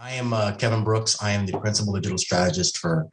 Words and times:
I 0.00 0.12
am 0.12 0.32
uh, 0.32 0.52
Kevin 0.52 0.84
Brooks. 0.84 1.20
I 1.20 1.32
am 1.32 1.46
the 1.46 1.58
principal 1.58 1.92
digital 1.94 2.18
strategist 2.18 2.78
for 2.78 3.08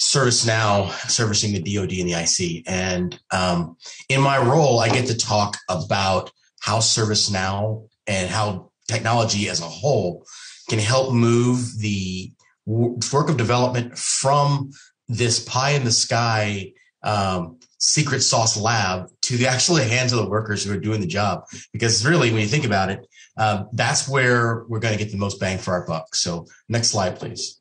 ServiceNow, 0.00 0.88
servicing 1.10 1.52
the 1.52 1.60
DoD 1.60 1.92
and 1.94 2.08
the 2.08 2.14
IC. 2.14 2.62
And 2.68 3.18
um, 3.32 3.76
in 4.08 4.20
my 4.20 4.38
role, 4.38 4.78
I 4.78 4.88
get 4.88 5.06
to 5.08 5.16
talk 5.16 5.56
about 5.68 6.30
how 6.60 6.78
ServiceNow 6.78 7.88
and 8.06 8.30
how 8.30 8.70
technology 8.86 9.48
as 9.48 9.60
a 9.60 9.64
whole 9.64 10.24
can 10.70 10.78
help 10.78 11.12
move 11.12 11.78
the 11.80 12.32
work 12.66 13.28
of 13.28 13.36
development 13.36 13.98
from 13.98 14.70
this 15.08 15.40
pie 15.40 15.70
in 15.70 15.84
the 15.84 15.90
sky 15.90 16.72
um, 17.02 17.58
secret 17.78 18.20
sauce 18.20 18.56
lab 18.56 19.08
to 19.22 19.36
the 19.36 19.48
actual 19.48 19.74
hands 19.74 20.12
of 20.12 20.20
the 20.20 20.30
workers 20.30 20.62
who 20.62 20.72
are 20.72 20.78
doing 20.78 21.00
the 21.00 21.06
job. 21.06 21.42
Because 21.72 22.06
really, 22.06 22.30
when 22.30 22.42
you 22.42 22.46
think 22.46 22.64
about 22.64 22.90
it, 22.90 23.08
um, 23.36 23.68
that's 23.72 24.08
where 24.08 24.64
we're 24.68 24.80
going 24.80 24.96
to 24.96 25.02
get 25.02 25.12
the 25.12 25.18
most 25.18 25.40
bang 25.40 25.58
for 25.58 25.72
our 25.72 25.86
buck. 25.86 26.14
So 26.14 26.46
next 26.68 26.88
slide, 26.88 27.18
please. 27.18 27.58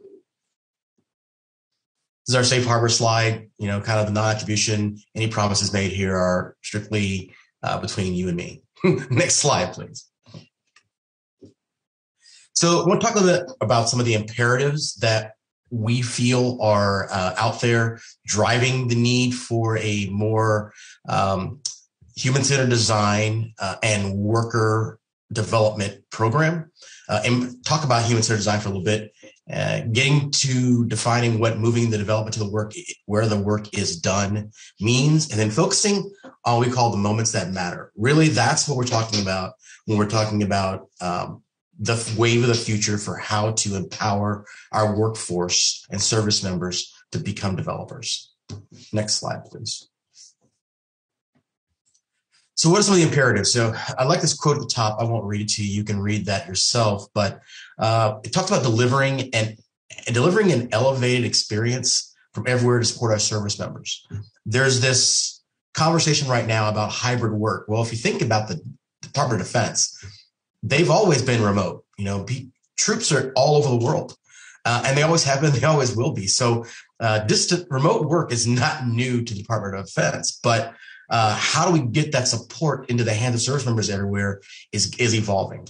This 2.25 2.29
is 2.29 2.35
our 2.35 2.43
safe 2.43 2.65
harbor 2.65 2.89
slide. 2.89 3.49
You 3.57 3.67
know, 3.67 3.81
kind 3.81 3.99
of 3.99 4.07
the 4.07 4.13
non-attribution. 4.13 4.99
Any 5.15 5.27
promises 5.27 5.73
made 5.73 5.91
here 5.91 6.15
are 6.15 6.55
strictly 6.61 7.33
uh, 7.63 7.79
between 7.79 8.13
you 8.13 8.27
and 8.27 8.37
me. 8.37 8.63
next 9.09 9.35
slide, 9.35 9.73
please. 9.73 10.07
So 12.53 12.83
I 12.83 12.87
want 12.87 13.01
to 13.01 13.07
talk 13.07 13.15
a 13.15 13.19
little 13.19 13.45
bit 13.45 13.55
about 13.61 13.89
some 13.89 13.99
of 13.99 14.05
the 14.05 14.13
imperatives 14.13 14.95
that 14.95 15.33
we 15.71 16.01
feel 16.01 16.61
are 16.61 17.09
uh, 17.09 17.33
out 17.37 17.61
there 17.61 17.99
driving 18.25 18.89
the 18.89 18.95
need 18.95 19.33
for 19.33 19.77
a 19.77 20.07
more 20.11 20.73
um, 21.07 21.61
human-centered 22.17 22.69
design 22.69 23.53
uh, 23.57 23.77
and 23.81 24.13
worker 24.13 24.99
development 25.31 26.01
program 26.11 26.71
uh, 27.09 27.21
and 27.25 27.63
talk 27.65 27.83
about 27.83 28.03
human-centered 28.03 28.37
design 28.37 28.59
for 28.59 28.69
a 28.69 28.71
little 28.71 28.83
bit 28.83 29.11
uh, 29.51 29.81
getting 29.91 30.31
to 30.31 30.85
defining 30.85 31.39
what 31.39 31.57
moving 31.57 31.89
the 31.89 31.97
development 31.97 32.33
to 32.33 32.39
the 32.39 32.49
work 32.49 32.73
where 33.05 33.27
the 33.27 33.39
work 33.39 33.77
is 33.77 33.99
done 33.99 34.51
means 34.79 35.29
and 35.29 35.39
then 35.39 35.51
focusing 35.51 36.11
on 36.45 36.57
what 36.57 36.67
we 36.67 36.73
call 36.73 36.91
the 36.91 36.97
moments 36.97 37.31
that 37.31 37.51
matter 37.51 37.91
really 37.95 38.27
that's 38.29 38.67
what 38.67 38.77
we're 38.77 38.83
talking 38.83 39.21
about 39.21 39.53
when 39.85 39.97
we're 39.97 40.05
talking 40.05 40.43
about 40.43 40.87
um, 41.01 41.41
the 41.81 42.13
wave 42.17 42.43
of 42.43 42.47
the 42.47 42.53
future 42.53 42.97
for 42.97 43.17
how 43.17 43.51
to 43.53 43.75
empower 43.75 44.45
our 44.71 44.95
workforce 44.95 45.85
and 45.89 45.99
service 45.99 46.43
members 46.43 46.93
to 47.11 47.19
become 47.19 47.55
developers. 47.55 48.31
Next 48.93 49.15
slide, 49.15 49.45
please. 49.45 49.89
So, 52.61 52.69
what 52.69 52.79
are 52.79 52.83
some 52.83 52.93
of 52.93 52.99
the 52.99 53.07
imperatives? 53.07 53.51
So, 53.51 53.73
I 53.97 54.03
like 54.03 54.21
this 54.21 54.35
quote 54.35 54.57
at 54.57 54.61
the 54.61 54.67
top. 54.67 55.01
I 55.01 55.03
won't 55.03 55.25
read 55.25 55.41
it 55.41 55.49
to 55.53 55.65
you. 55.65 55.77
You 55.77 55.83
can 55.83 55.99
read 55.99 56.27
that 56.27 56.47
yourself. 56.47 57.07
But 57.11 57.41
uh, 57.79 58.19
it 58.23 58.33
talks 58.33 58.51
about 58.51 58.61
delivering 58.61 59.33
and, 59.33 59.57
and 60.05 60.13
delivering 60.13 60.51
an 60.51 60.69
elevated 60.71 61.25
experience 61.25 62.15
from 62.35 62.45
everywhere 62.45 62.77
to 62.77 62.85
support 62.85 63.13
our 63.13 63.17
service 63.17 63.57
members. 63.57 64.05
There's 64.45 64.79
this 64.79 65.41
conversation 65.73 66.27
right 66.29 66.45
now 66.45 66.69
about 66.69 66.91
hybrid 66.91 67.33
work. 67.33 67.65
Well, 67.67 67.81
if 67.81 67.91
you 67.91 67.97
think 67.97 68.21
about 68.21 68.47
the 68.47 68.61
Department 69.01 69.41
of 69.41 69.47
Defense, 69.47 69.97
they've 70.61 70.91
always 70.91 71.23
been 71.23 71.41
remote. 71.41 71.83
You 71.97 72.05
know, 72.05 72.27
troops 72.77 73.11
are 73.11 73.33
all 73.35 73.55
over 73.55 73.69
the 73.69 73.83
world, 73.83 74.15
uh, 74.65 74.83
and 74.85 74.95
they 74.95 75.01
always 75.01 75.23
have 75.23 75.41
been. 75.41 75.51
They 75.51 75.63
always 75.63 75.95
will 75.95 76.11
be. 76.11 76.27
So, 76.27 76.65
uh, 76.99 77.21
distant 77.25 77.65
remote 77.71 78.07
work 78.07 78.31
is 78.31 78.45
not 78.45 78.85
new 78.85 79.23
to 79.23 79.33
the 79.33 79.41
Department 79.41 79.77
of 79.77 79.87
Defense, 79.87 80.39
but 80.43 80.75
uh, 81.11 81.35
how 81.35 81.65
do 81.65 81.73
we 81.73 81.81
get 81.81 82.13
that 82.13 82.27
support 82.27 82.89
into 82.89 83.03
the 83.03 83.13
hands 83.13 83.35
of 83.35 83.41
service 83.41 83.65
members 83.65 83.89
everywhere 83.89 84.41
is 84.71 84.95
is 84.97 85.13
evolving. 85.13 85.67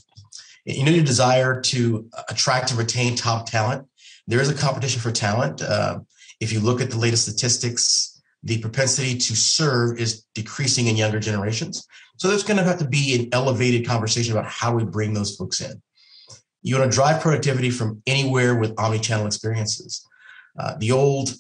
You 0.66 0.86
know, 0.86 0.92
your 0.92 1.03
desire 1.03 1.59
to 1.61 2.08
attract 2.30 2.70
and 2.70 2.80
retain 2.80 3.16
top 3.16 3.50
talent. 3.50 3.88
There 4.28 4.39
is 4.39 4.50
a 4.50 4.53
competition 4.53 5.02
for 5.02 5.12
talent. 5.12 5.62
Uh, 5.62 6.01
if 6.40 6.53
you 6.53 6.59
look 6.59 6.80
at 6.80 6.91
the 6.91 6.97
latest 6.97 7.24
statistics, 7.24 8.22
the 8.44 8.59
propensity 8.59 9.18
to 9.18 9.35
serve 9.35 10.00
is 10.00 10.24
decreasing 10.35 10.85
in 10.85 10.96
younger 10.96 11.19
generations. 11.19 11.88
So 12.18 12.28
there's 12.28 12.44
going 12.44 12.57
to 12.57 12.63
have 12.63 12.78
to 12.78 12.88
be 12.88 13.16
an 13.16 13.30
elevated 13.31 13.88
conversation 13.88 14.34
about 14.38 14.46
how 14.46 14.75
we 14.75 14.84
bring 14.84 15.16
those 15.16 15.35
folks 15.35 15.59
in. 15.59 15.81
You 16.62 16.78
want 16.78 16.91
to 16.91 16.96
drive 16.96 17.22
productivity 17.22 17.72
from 17.72 18.03
anywhere 18.06 18.56
with 18.56 18.80
omni-channel 18.80 19.25
experiences. 19.25 20.07
Uh, 20.57 20.75
the 20.78 20.91
old, 20.91 21.34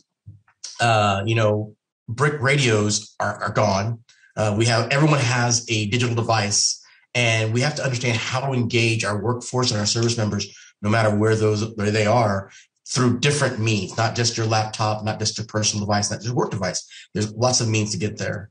uh, 0.79 1.21
you 1.27 1.35
know, 1.35 1.75
brick 2.15 2.41
radios 2.41 3.15
are, 3.19 3.43
are 3.43 3.51
gone. 3.51 3.99
Uh, 4.35 4.55
we 4.57 4.65
have 4.65 4.89
everyone 4.89 5.19
has 5.19 5.65
a 5.69 5.87
digital 5.87 6.15
device, 6.15 6.83
and 7.13 7.53
we 7.53 7.61
have 7.61 7.75
to 7.75 7.83
understand 7.83 8.17
how 8.17 8.39
to 8.39 8.53
engage 8.53 9.03
our 9.03 9.21
workforce 9.21 9.71
and 9.71 9.79
our 9.79 9.85
service 9.85 10.17
members, 10.17 10.55
no 10.81 10.89
matter 10.89 11.15
where 11.15 11.35
those 11.35 11.75
where 11.75 11.91
they 11.91 12.05
are, 12.05 12.51
through 12.87 13.19
different 13.19 13.59
means. 13.59 13.97
Not 13.97 14.15
just 14.15 14.37
your 14.37 14.45
laptop, 14.45 15.03
not 15.03 15.19
just 15.19 15.37
your 15.37 15.47
personal 15.47 15.85
device, 15.85 16.11
not 16.11 16.21
just 16.21 16.33
work 16.33 16.51
device. 16.51 16.87
There's 17.13 17.33
lots 17.33 17.61
of 17.61 17.69
means 17.69 17.91
to 17.91 17.97
get 17.97 18.17
there. 18.17 18.49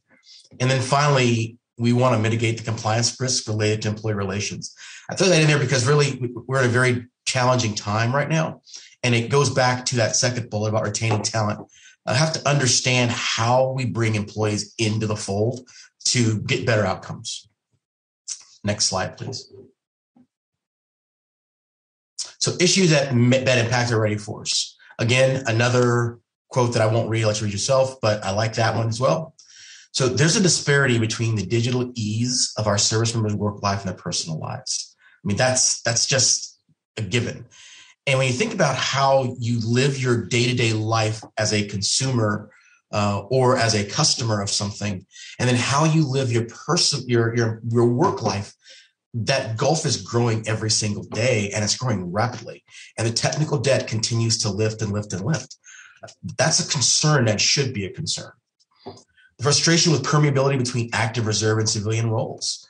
And 0.59 0.71
then 0.71 0.83
finally, 0.83 1.57
we 1.79 1.93
want 1.93 2.15
to 2.15 2.21
mitigate 2.21 2.59
the 2.59 2.65
compliance 2.65 3.19
risks 3.19 3.49
related 3.49 3.83
to 3.83 3.89
employee 3.89 4.15
relations. 4.15 4.75
I 5.09 5.15
throw 5.15 5.29
that 5.29 5.41
in 5.41 5.49
there 5.49 5.59
because 5.59 5.87
really 5.87 6.21
we're 6.47 6.61
in 6.61 6.67
a 6.67 6.69
very 6.69 7.07
challenging 7.25 7.75
time 7.75 8.15
right 8.15 8.29
now. 8.29 8.61
And 9.03 9.15
it 9.15 9.31
goes 9.31 9.49
back 9.49 9.87
to 9.87 9.97
that 9.97 10.15
second 10.15 10.51
bullet 10.51 10.69
about 10.69 10.85
retaining 10.85 11.23
talent. 11.23 11.61
I 12.07 12.15
have 12.15 12.33
to 12.33 12.49
understand 12.49 13.11
how 13.11 13.73
we 13.73 13.85
bring 13.85 14.15
employees 14.15 14.75
into 14.79 15.07
the 15.07 15.17
fold 15.17 15.69
to 16.07 16.41
get 16.43 16.67
better 16.67 16.85
outcomes. 16.85 17.49
Next 18.65 18.87
slide, 18.87 19.17
please. 19.17 19.53
So 22.39 22.53
issues 22.59 22.91
that, 22.91 23.11
that 23.11 23.65
impact 23.65 23.93
our 23.93 24.01
ready 24.01 24.17
force. 24.17 24.77
Again, 24.99 25.45
another 25.47 26.19
quote 26.49 26.73
that 26.73 26.83
I 26.83 26.87
won't 26.87 27.09
read, 27.09 27.25
let 27.25 27.41
you 27.41 27.47
read 27.47 27.53
yourself, 27.53 28.01
but 28.01 28.25
I 28.25 28.33
like 28.33 28.55
that 28.55 28.75
one 28.75 28.89
as 28.89 29.01
well. 29.01 29.35
So 29.93 30.09
there's 30.09 30.37
a 30.37 30.43
disparity 30.43 30.99
between 30.99 31.37
the 31.37 31.45
digital 31.45 31.93
ease 31.95 32.53
of 32.57 32.67
our 32.67 32.79
service 32.79 33.15
members' 33.15 33.35
work 33.35 33.63
life 33.63 33.81
and 33.81 33.89
their 33.89 33.97
personal 33.97 34.39
lives. 34.39 34.95
I 35.25 35.27
mean, 35.27 35.37
that's 35.37 35.83
that's 35.83 36.07
just 36.07 36.59
a 36.97 37.03
given. 37.03 37.47
And 38.07 38.19
when 38.19 38.29
you 38.29 38.33
think 38.33 38.55
about 38.55 38.77
how 38.77 39.37
you 39.39 39.61
live 39.61 39.99
your 39.99 40.25
day-to-day 40.25 40.73
life 40.73 41.23
as 41.39 41.53
a 41.53 41.67
consumer 41.67 42.51
uh, 42.93 43.21
or 43.31 43.57
as 43.57 43.75
a 43.75 43.85
customer 43.85 44.41
of 44.41 44.51
something, 44.51 45.07
and 45.39 45.49
then 45.49 45.57
how 45.57 45.85
you 45.85 46.05
live 46.07 46.33
your 46.33 46.47
person 46.47 47.09
your 47.09 47.37
your 47.37 47.61
your 47.69 47.87
work 47.87 48.23
life, 48.23 48.53
that 49.15 49.57
gulf 49.57 49.87
is 49.87 50.01
growing 50.01 50.47
every 50.49 50.71
single 50.71 51.05
day 51.05 51.51
and 51.55 51.63
it's 51.63 51.77
growing 51.77 52.11
rapidly. 52.13 52.65
And 52.97 53.07
the 53.07 53.13
technical 53.13 53.59
debt 53.59 53.87
continues 53.87 54.39
to 54.39 54.51
lift 54.51 54.83
and 54.83 54.93
lift 54.93 55.13
and 55.13 55.25
lift. 55.25 55.57
That's 56.39 56.67
a 56.67 56.71
concern 56.71 57.27
that 57.27 57.41
should 57.41 57.75
be 57.75 57.85
a 57.85 57.91
concern 57.91 58.33
The 59.39 59.43
frustration 59.43 59.93
with 59.93 60.03
permeability 60.03 60.59
between 60.59 60.91
active 60.93 61.27
reserve 61.27 61.59
and 61.59 61.69
civilian 61.69 62.11
roles. 62.11 62.67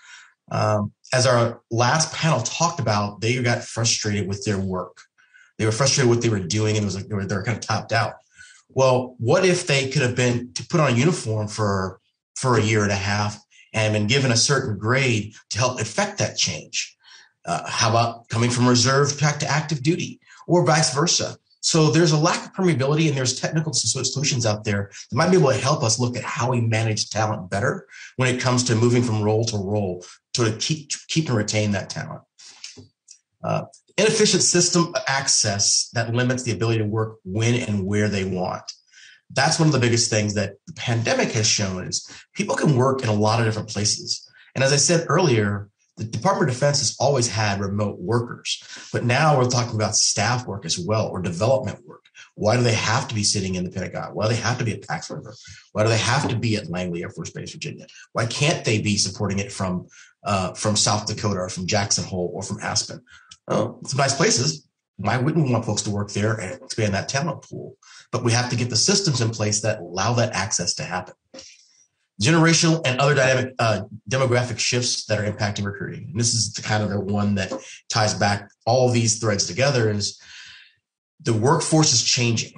Um, 0.51 0.93
as 1.13 1.27
our 1.27 1.63
last 1.71 2.13
panel 2.13 2.41
talked 2.41 2.81
about, 2.81 3.21
they 3.21 3.41
got 3.43 3.63
frustrated 3.63 4.29
with 4.29 4.45
their 4.45 4.59
work. 4.59 5.03
They 5.61 5.67
were 5.67 5.73
frustrated 5.73 6.09
with 6.09 6.17
what 6.17 6.23
they 6.23 6.31
were 6.31 6.41
doing 6.41 6.77
and 6.77 6.85
it 6.85 6.87
was 6.87 6.97
like 6.97 7.09
they 7.09 7.15
were, 7.15 7.27
they 7.27 7.37
were 7.37 7.43
kind 7.43 7.59
of 7.59 7.61
topped 7.61 7.93
out. 7.93 8.15
Well, 8.71 9.15
what 9.19 9.45
if 9.45 9.67
they 9.67 9.91
could 9.91 10.01
have 10.01 10.17
been 10.17 10.55
to 10.55 10.67
put 10.67 10.81
on 10.81 10.95
a 10.95 10.97
uniform 10.97 11.49
for 11.49 12.01
for 12.35 12.57
a 12.57 12.63
year 12.63 12.83
and 12.83 12.91
a 12.91 12.97
half 12.97 13.39
and 13.75 13.93
been 13.93 14.07
given 14.07 14.33
a 14.33 14.39
certain 14.39 14.79
grade 14.79 15.35
to 15.51 15.59
help 15.59 15.79
effect 15.79 16.17
that 16.17 16.39
change? 16.39 16.97
Uh, 17.45 17.69
how 17.69 17.91
about 17.91 18.27
coming 18.31 18.49
from 18.49 18.67
reserve 18.67 19.21
back 19.21 19.39
to 19.41 19.47
active 19.47 19.83
duty 19.83 20.19
or 20.47 20.65
vice 20.65 20.95
versa? 20.95 21.37
So 21.61 21.91
there's 21.91 22.13
a 22.13 22.17
lack 22.17 22.47
of 22.47 22.55
permeability 22.55 23.09
and 23.09 23.17
there's 23.17 23.39
technical 23.39 23.75
solutions 23.75 24.47
out 24.47 24.65
there 24.65 24.91
that 25.11 25.17
might 25.17 25.31
be 25.31 25.37
able 25.37 25.51
to 25.51 25.59
help 25.59 25.83
us 25.83 26.01
look 26.01 26.17
at 26.17 26.25
how 26.25 26.53
we 26.53 26.63
manage 26.63 27.11
talent 27.11 27.51
better 27.51 27.87
when 28.17 28.35
it 28.35 28.41
comes 28.41 28.65
to 28.65 28.75
moving 28.75 29.03
from 29.03 29.23
role 29.23 29.45
to 29.45 29.59
role 29.59 30.07
to 30.33 30.57
keep, 30.57 30.93
keep 31.09 31.29
and 31.29 31.37
retain 31.37 31.73
that 31.73 31.91
talent. 31.91 32.23
Uh, 33.45 33.65
inefficient 34.01 34.43
system 34.43 34.95
access 35.07 35.91
that 35.93 36.15
limits 36.15 36.43
the 36.43 36.53
ability 36.53 36.79
to 36.79 36.85
work 36.85 37.19
when 37.25 37.55
and 37.55 37.85
where 37.85 38.09
they 38.09 38.25
want. 38.25 38.73
That's 39.33 39.59
one 39.59 39.69
of 39.69 39.73
the 39.73 39.79
biggest 39.79 40.11
things 40.11 40.35
that 40.35 40.55
the 40.67 40.73
pandemic 40.73 41.33
has 41.33 41.47
shown 41.47 41.87
is 41.87 42.09
people 42.35 42.57
can 42.57 42.77
work 42.77 43.03
in 43.03 43.09
a 43.09 43.15
lot 43.15 43.41
of 43.41 43.47
different 43.47 43.69
places. 43.69 44.29
And 44.55 44.65
as 44.65 44.73
I 44.73 44.77
said 44.77 45.07
earlier, 45.09 45.69
the 45.97 46.05
Department 46.05 46.49
of 46.49 46.57
Defense 46.57 46.79
has 46.81 46.97
always 46.99 47.29
had 47.29 47.61
remote 47.61 47.99
workers, 48.01 48.63
but 48.93 49.05
now 49.05 49.37
we're 49.37 49.49
talking 49.49 49.75
about 49.75 49.95
staff 49.95 50.47
work 50.47 50.65
as 50.65 50.79
well 50.79 51.09
or 51.09 51.21
development 51.21 51.87
work. 51.87 52.07
Why 52.35 52.57
do 52.57 52.63
they 52.63 52.75
have 52.75 53.07
to 53.09 53.15
be 53.15 53.23
sitting 53.23 53.55
in 53.55 53.65
the 53.65 53.71
Pentagon? 53.71 54.15
Why 54.15 54.25
do 54.25 54.35
they 54.35 54.41
have 54.41 54.59
to 54.59 54.65
be 54.65 54.73
at 54.73 54.89
Pax 54.89 55.11
River? 55.11 55.35
Why 55.73 55.83
do 55.83 55.91
they 55.91 55.99
have 55.99 56.29
to 56.29 56.37
be 56.37 56.57
at 56.57 56.71
Langley 56.71 57.03
Air 57.03 57.11
Force 57.11 57.31
Base, 57.31 57.53
Virginia? 57.53 57.87
Why 58.13 58.27
can't 58.27 58.65
they 58.65 58.81
be 58.81 58.97
supporting 58.97 59.39
it 59.39 59.53
from 59.53 59.89
uh, 60.25 60.55
from 60.55 60.77
South 60.77 61.07
Dakota 61.07 61.41
or 61.41 61.49
from 61.49 61.67
Jackson 61.67 62.05
Hole 62.05 62.31
or 62.35 62.43
from 62.43 62.59
Aspen? 62.63 63.03
Oh, 63.51 63.81
some 63.85 63.99
nice 63.99 64.15
places. 64.15 64.69
Why 64.97 65.17
wouldn't 65.19 65.45
we 65.45 65.53
want 65.53 65.65
folks 65.65 65.83
to 65.83 65.91
work 65.91 66.11
there 66.13 66.35
and 66.35 66.63
expand 66.63 66.95
that 66.95 67.09
talent 67.09 67.43
pool? 67.43 67.75
But 68.13 68.23
we 68.23 68.33
have 68.33 68.49
to 68.51 68.57
get 68.57 68.71
the 68.71 68.77
systems 68.77 69.21
in 69.21 69.31
place 69.31 69.61
that 69.63 69.81
allow 69.81 70.13
that 70.15 70.33
access 70.33 70.75
to 70.75 70.85
happen. 70.85 71.15
generational 72.21 72.83
and 72.85 73.01
other 73.01 73.15
dynamic 73.15 73.55
uh, 73.59 73.83
demographic 74.09 74.59
shifts 74.59 75.07
that 75.07 75.19
are 75.19 75.31
impacting 75.31 75.65
recruiting. 75.65 76.09
And 76.11 76.21
this 76.21 76.35
is 76.35 76.53
the 76.53 76.63
kind 76.63 76.83
of 76.83 76.91
the 76.91 77.01
one 77.01 77.35
that 77.37 77.53
ties 77.89 78.15
back 78.15 78.51
all 78.67 78.91
these 78.91 79.19
threads 79.19 79.47
together 79.47 79.91
is 79.91 80.21
the 81.23 81.33
workforce 81.33 81.93
is 81.93 82.05
changing. 82.05 82.53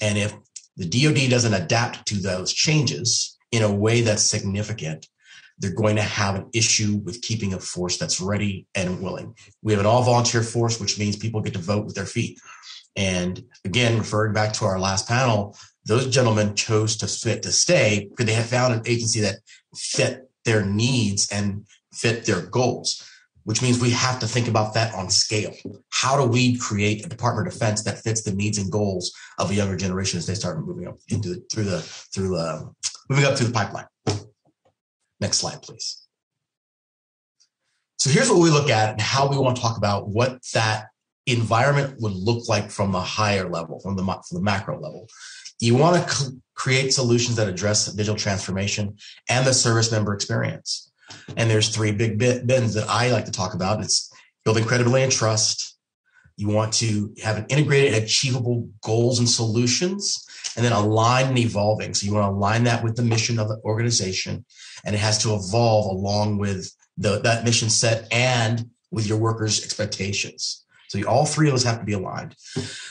And 0.00 0.16
if 0.16 0.34
the 0.76 0.86
DoD 0.88 1.30
doesn't 1.30 1.54
adapt 1.54 2.06
to 2.06 2.16
those 2.16 2.52
changes 2.52 3.36
in 3.50 3.62
a 3.62 3.72
way 3.72 4.02
that's 4.02 4.22
significant, 4.22 5.08
they're 5.58 5.74
going 5.74 5.96
to 5.96 6.02
have 6.02 6.34
an 6.34 6.48
issue 6.52 7.00
with 7.04 7.22
keeping 7.22 7.54
a 7.54 7.60
force 7.60 7.96
that's 7.96 8.20
ready 8.20 8.66
and 8.74 9.00
willing. 9.00 9.34
We 9.62 9.72
have 9.72 9.80
an 9.80 9.86
all 9.86 10.02
volunteer 10.02 10.42
force, 10.42 10.80
which 10.80 10.98
means 10.98 11.16
people 11.16 11.40
get 11.40 11.54
to 11.54 11.58
vote 11.58 11.86
with 11.86 11.94
their 11.94 12.06
feet. 12.06 12.38
And 12.94 13.42
again, 13.64 13.98
referring 13.98 14.32
back 14.32 14.52
to 14.54 14.64
our 14.64 14.78
last 14.78 15.08
panel, 15.08 15.56
those 15.84 16.08
gentlemen 16.08 16.54
chose 16.54 16.96
to 16.98 17.06
fit 17.06 17.42
to 17.42 17.52
stay 17.52 18.08
because 18.10 18.26
they 18.26 18.32
had 18.32 18.46
found 18.46 18.74
an 18.74 18.82
agency 18.86 19.20
that 19.20 19.36
fit 19.74 20.30
their 20.44 20.64
needs 20.64 21.28
and 21.30 21.66
fit 21.92 22.24
their 22.24 22.42
goals 22.42 23.02
which 23.46 23.62
means 23.62 23.80
we 23.80 23.90
have 23.90 24.18
to 24.18 24.26
think 24.26 24.48
about 24.48 24.74
that 24.74 24.92
on 24.92 25.08
scale. 25.08 25.54
How 25.90 26.20
do 26.20 26.28
we 26.28 26.58
create 26.58 27.06
a 27.06 27.08
Department 27.08 27.46
of 27.46 27.54
Defense 27.54 27.84
that 27.84 28.02
fits 28.02 28.22
the 28.22 28.32
needs 28.32 28.58
and 28.58 28.72
goals 28.72 29.14
of 29.38 29.52
a 29.52 29.54
younger 29.54 29.76
generation 29.76 30.18
as 30.18 30.26
they 30.26 30.34
start 30.34 30.66
moving 30.66 30.88
up 30.88 30.98
into 31.10 31.36
through 31.52 31.64
the 31.64 31.80
through 31.80 32.36
uh, 32.36 32.64
moving 33.08 33.24
up 33.24 33.38
through 33.38 33.46
the 33.46 33.52
pipeline? 33.52 33.86
Next 35.20 35.38
slide, 35.38 35.62
please. 35.62 36.02
So 37.98 38.10
here's 38.10 38.28
what 38.28 38.40
we 38.40 38.50
look 38.50 38.70
at 38.70 38.90
and 38.90 39.00
how 39.00 39.28
we 39.28 39.38
want 39.38 39.56
to 39.56 39.62
talk 39.62 39.78
about 39.78 40.08
what 40.08 40.38
that 40.52 40.86
environment 41.26 42.00
would 42.00 42.12
look 42.12 42.48
like 42.48 42.70
from 42.70 42.92
the 42.92 43.00
higher 43.00 43.48
level, 43.48 43.80
from 43.80 43.96
the 43.96 44.04
from 44.04 44.34
the 44.34 44.42
macro 44.42 44.78
level. 44.80 45.08
You 45.58 45.74
want 45.74 46.06
to 46.06 46.32
create 46.54 46.92
solutions 46.92 47.36
that 47.36 47.48
address 47.48 47.86
digital 47.86 48.16
transformation 48.16 48.96
and 49.28 49.46
the 49.46 49.54
service 49.54 49.90
member 49.90 50.12
experience. 50.14 50.92
And 51.36 51.50
there's 51.50 51.68
three 51.68 51.92
big 51.92 52.18
bins 52.18 52.74
that 52.74 52.88
I 52.88 53.10
like 53.10 53.24
to 53.24 53.30
talk 53.30 53.54
about. 53.54 53.80
It's 53.80 54.12
building 54.44 54.64
credibility 54.64 55.04
and 55.04 55.12
trust. 55.12 55.75
You 56.36 56.48
want 56.48 56.72
to 56.74 57.14
have 57.22 57.38
an 57.38 57.46
integrated, 57.48 57.94
and 57.94 58.04
achievable 58.04 58.68
goals 58.82 59.18
and 59.18 59.28
solutions, 59.28 60.24
and 60.54 60.64
then 60.64 60.72
align 60.72 61.26
and 61.28 61.38
evolving. 61.38 61.94
So 61.94 62.06
you 62.06 62.14
want 62.14 62.24
to 62.24 62.36
align 62.36 62.64
that 62.64 62.84
with 62.84 62.96
the 62.96 63.02
mission 63.02 63.38
of 63.38 63.48
the 63.48 63.58
organization, 63.64 64.44
and 64.84 64.94
it 64.94 64.98
has 64.98 65.18
to 65.22 65.34
evolve 65.34 65.86
along 65.86 66.38
with 66.38 66.70
the, 66.98 67.20
that 67.20 67.44
mission 67.44 67.70
set 67.70 68.06
and 68.12 68.68
with 68.90 69.06
your 69.06 69.18
workers' 69.18 69.64
expectations. 69.64 70.64
So 70.88 71.02
all 71.04 71.26
three 71.26 71.48
of 71.48 71.52
those 71.52 71.64
have 71.64 71.80
to 71.80 71.84
be 71.84 71.94
aligned. 71.94 72.36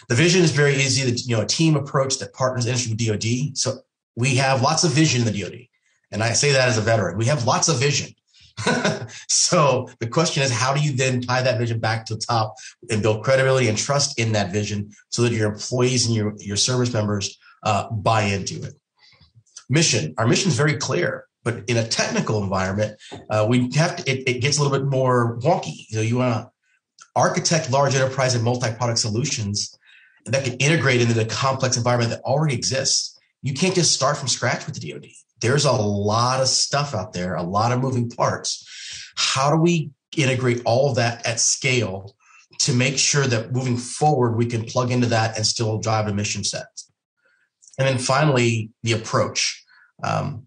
The 0.10 0.16
vision 0.16 0.42
is 0.44 0.52
very 0.52 0.76
easy. 0.76 1.10
You 1.26 1.38
know, 1.38 1.44
a 1.44 1.48
team 1.48 1.76
approach 1.76 2.20
that 2.20 2.34
partners 2.34 2.66
industry 2.66 2.92
with 2.92 3.22
DoD. 3.22 3.58
So 3.58 3.80
we 4.16 4.36
have 4.36 4.62
lots 4.62 4.84
of 4.84 4.92
vision 4.92 5.26
in 5.26 5.32
the 5.32 5.42
DoD. 5.42 5.68
And 6.12 6.24
I 6.24 6.34
say 6.34 6.52
that 6.52 6.68
as 6.68 6.78
a 6.78 6.82
veteran. 6.82 7.18
We 7.18 7.26
have 7.26 7.46
lots 7.46 7.68
of 7.68 7.80
vision. 7.80 8.14
so 9.28 9.90
the 10.00 10.08
question 10.08 10.44
is, 10.44 10.52
how 10.52 10.74
do 10.74 10.82
you 10.82 10.94
then 10.94 11.22
tie 11.22 11.42
that 11.42 11.58
vision 11.58 11.80
back 11.80 12.06
to 12.06 12.16
the 12.16 12.22
top 12.22 12.56
and 12.90 13.02
build 13.02 13.24
credibility 13.24 13.68
and 13.68 13.78
trust 13.78 14.20
in 14.20 14.32
that 14.32 14.52
vision 14.52 14.92
so 15.10 15.24
that 15.24 15.34
your 15.34 15.52
employees 15.52 16.06
and 16.06 16.16
your, 16.16 16.34
your 16.40 16.58
service 16.58 16.94
members 16.94 17.38
uh, 17.64 17.90
buy 17.90 18.24
into 18.24 18.64
it? 18.64 18.74
Mission. 19.70 20.14
Our 20.18 20.28
mission 20.28 20.50
is 20.50 20.58
very 20.58 20.76
clear, 20.76 21.26
but 21.44 21.64
in 21.68 21.78
a 21.78 21.88
technical 21.88 22.42
environment, 22.44 23.00
uh, 23.30 23.46
we 23.50 23.72
have 23.74 23.98
to, 23.98 24.12
it, 24.12 24.28
it 24.28 24.42
gets 24.42 24.58
a 24.58 24.64
little 24.64 24.78
bit 24.78 24.88
more 24.88 25.38
wonky. 25.40 25.86
You 25.90 25.98
know, 25.98 26.02
you 26.02 26.18
want 26.18 26.36
to 26.36 26.52
architect 27.16 27.72
large 27.72 27.96
enterprise 27.96 28.36
and 28.36 28.44
multi-product 28.44 29.00
solutions 29.00 29.78
that 30.26 30.44
can 30.44 30.54
integrate 30.56 31.02
into 31.02 31.14
the 31.14 31.26
complex 31.26 31.78
environment 31.78 32.12
that 32.12 32.22
already 32.22 32.56
exists. 32.56 33.20
You 33.42 33.54
can't 33.54 33.76
just 33.76 33.94
start 33.94 34.18
from 34.18 34.28
scratch 34.28 34.66
with 34.66 34.80
the 34.80 34.92
DoD 34.92 35.08
there's 35.42 35.66
a 35.66 35.72
lot 35.72 36.42
of 36.42 36.48
stuff 36.48 36.94
out 36.94 37.14
there, 37.14 37.36
a 37.36 37.44
lot 37.44 37.72
of 37.72 37.82
moving 37.82 38.10
parts. 38.10 38.66
How 39.16 39.50
do 39.50 39.58
we 39.58 39.92
integrate 40.16 40.62
all 40.66 40.90
of 40.90 40.96
that 40.96 41.26
at 41.26 41.40
scale 41.40 42.16
to 42.60 42.74
make 42.74 42.98
sure 42.98 43.26
that 43.28 43.52
moving 43.52 43.78
forward, 43.78 44.36
we 44.36 44.46
can 44.46 44.64
plug 44.64 44.92
into 44.92 45.08
that 45.08 45.36
and 45.36 45.46
still 45.46 45.78
drive 45.78 46.08
a 46.08 46.14
mission 46.14 46.44
set? 46.44 46.68
And 47.78 47.88
then 47.88 47.98
finally, 47.98 48.72
the 48.84 48.94
approach. 48.94 49.64
Um, 50.04 50.46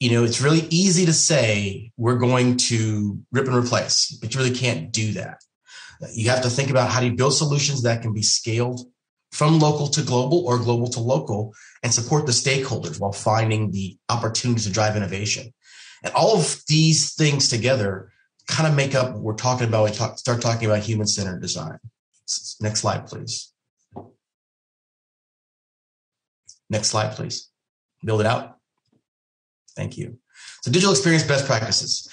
you 0.00 0.10
know, 0.10 0.24
it's 0.24 0.40
really 0.40 0.66
easy 0.70 1.06
to 1.06 1.12
say 1.12 1.90
we're 1.96 2.18
going 2.18 2.56
to 2.56 3.18
rip 3.32 3.46
and 3.46 3.56
replace, 3.56 4.16
but 4.20 4.34
you 4.34 4.40
really 4.40 4.54
can't 4.54 4.92
do 4.92 5.12
that. 5.12 5.38
You 6.12 6.30
have 6.30 6.42
to 6.42 6.50
think 6.50 6.70
about 6.70 6.90
how 6.90 7.00
do 7.00 7.06
you 7.06 7.14
build 7.14 7.34
solutions 7.34 7.82
that 7.82 8.02
can 8.02 8.12
be 8.12 8.22
scaled 8.22 8.80
from 9.34 9.58
local 9.58 9.88
to 9.88 10.00
global 10.00 10.46
or 10.46 10.58
global 10.58 10.86
to 10.86 11.00
local 11.00 11.52
and 11.82 11.92
support 11.92 12.24
the 12.24 12.30
stakeholders 12.30 13.00
while 13.00 13.10
finding 13.10 13.72
the 13.72 13.98
opportunities 14.08 14.64
to 14.64 14.70
drive 14.70 14.96
innovation. 14.96 15.52
And 16.04 16.14
all 16.14 16.36
of 16.36 16.62
these 16.68 17.14
things 17.14 17.48
together 17.48 18.12
kind 18.46 18.68
of 18.68 18.76
make 18.76 18.94
up 18.94 19.12
what 19.12 19.22
we're 19.22 19.34
talking 19.34 19.66
about. 19.66 19.86
We 19.86 19.90
talk, 19.90 20.20
start 20.20 20.40
talking 20.40 20.66
about 20.66 20.84
human 20.84 21.08
centered 21.08 21.42
design. 21.42 21.80
Next 22.60 22.82
slide, 22.82 23.08
please. 23.08 23.52
Next 26.70 26.90
slide, 26.90 27.16
please. 27.16 27.50
Build 28.04 28.20
it 28.20 28.26
out. 28.28 28.58
Thank 29.74 29.98
you. 29.98 30.18
So, 30.62 30.70
digital 30.70 30.92
experience 30.92 31.24
best 31.24 31.46
practices. 31.46 32.08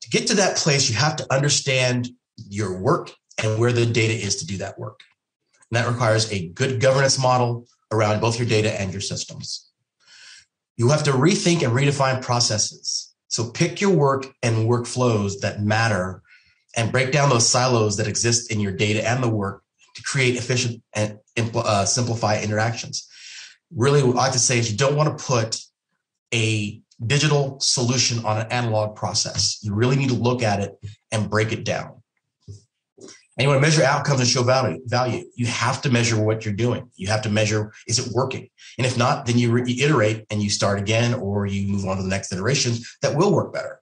To 0.00 0.10
get 0.10 0.26
to 0.26 0.34
that 0.34 0.56
place, 0.56 0.90
you 0.90 0.96
have 0.96 1.14
to 1.16 1.32
understand 1.32 2.08
your 2.36 2.80
work 2.80 3.12
and 3.40 3.60
where 3.60 3.72
the 3.72 3.86
data 3.86 4.14
is 4.14 4.36
to 4.36 4.46
do 4.46 4.56
that 4.56 4.80
work. 4.80 4.98
And 5.70 5.76
that 5.76 5.88
requires 5.88 6.30
a 6.32 6.48
good 6.48 6.80
governance 6.80 7.18
model 7.18 7.66
around 7.90 8.20
both 8.20 8.38
your 8.38 8.48
data 8.48 8.80
and 8.80 8.92
your 8.92 9.00
systems. 9.00 9.70
You 10.76 10.90
have 10.90 11.04
to 11.04 11.12
rethink 11.12 11.62
and 11.62 11.72
redefine 11.72 12.22
processes. 12.22 13.14
So 13.28 13.50
pick 13.50 13.80
your 13.80 13.90
work 13.90 14.26
and 14.42 14.68
workflows 14.68 15.40
that 15.40 15.62
matter 15.62 16.22
and 16.76 16.92
break 16.92 17.10
down 17.10 17.30
those 17.30 17.48
silos 17.48 17.96
that 17.96 18.06
exist 18.06 18.52
in 18.52 18.60
your 18.60 18.72
data 18.72 19.06
and 19.08 19.22
the 19.22 19.28
work 19.28 19.62
to 19.94 20.02
create 20.02 20.36
efficient 20.36 20.82
and 20.94 21.18
uh, 21.54 21.84
simplify 21.86 22.40
interactions. 22.40 23.08
Really, 23.74 24.02
what 24.02 24.16
I 24.16 24.24
like 24.24 24.32
to 24.32 24.38
say 24.38 24.58
is 24.58 24.70
you 24.70 24.76
don't 24.76 24.94
want 24.94 25.18
to 25.18 25.24
put 25.24 25.58
a 26.32 26.80
digital 27.04 27.58
solution 27.60 28.24
on 28.24 28.38
an 28.38 28.52
analog 28.52 28.96
process. 28.96 29.58
You 29.62 29.74
really 29.74 29.96
need 29.96 30.10
to 30.10 30.14
look 30.14 30.42
at 30.42 30.60
it 30.60 30.78
and 31.10 31.30
break 31.30 31.52
it 31.52 31.64
down. 31.64 32.02
And 33.36 33.44
you 33.44 33.48
want 33.48 33.62
to 33.62 33.66
measure 33.66 33.82
outcomes 33.82 34.20
and 34.20 34.28
show 34.28 34.42
value. 34.42 34.80
Value. 34.86 35.24
You 35.34 35.46
have 35.46 35.82
to 35.82 35.90
measure 35.90 36.18
what 36.22 36.44
you're 36.44 36.54
doing. 36.54 36.90
You 36.96 37.08
have 37.08 37.22
to 37.22 37.28
measure 37.28 37.72
is 37.86 37.98
it 37.98 38.12
working, 38.12 38.48
and 38.78 38.86
if 38.86 38.96
not, 38.96 39.26
then 39.26 39.36
you 39.38 39.50
reiterate 39.50 40.24
and 40.30 40.42
you 40.42 40.48
start 40.48 40.78
again, 40.78 41.12
or 41.14 41.46
you 41.46 41.68
move 41.70 41.84
on 41.84 41.98
to 41.98 42.02
the 42.02 42.08
next 42.08 42.32
iterations 42.32 42.96
that 43.02 43.14
will 43.14 43.32
work 43.34 43.52
better. 43.52 43.80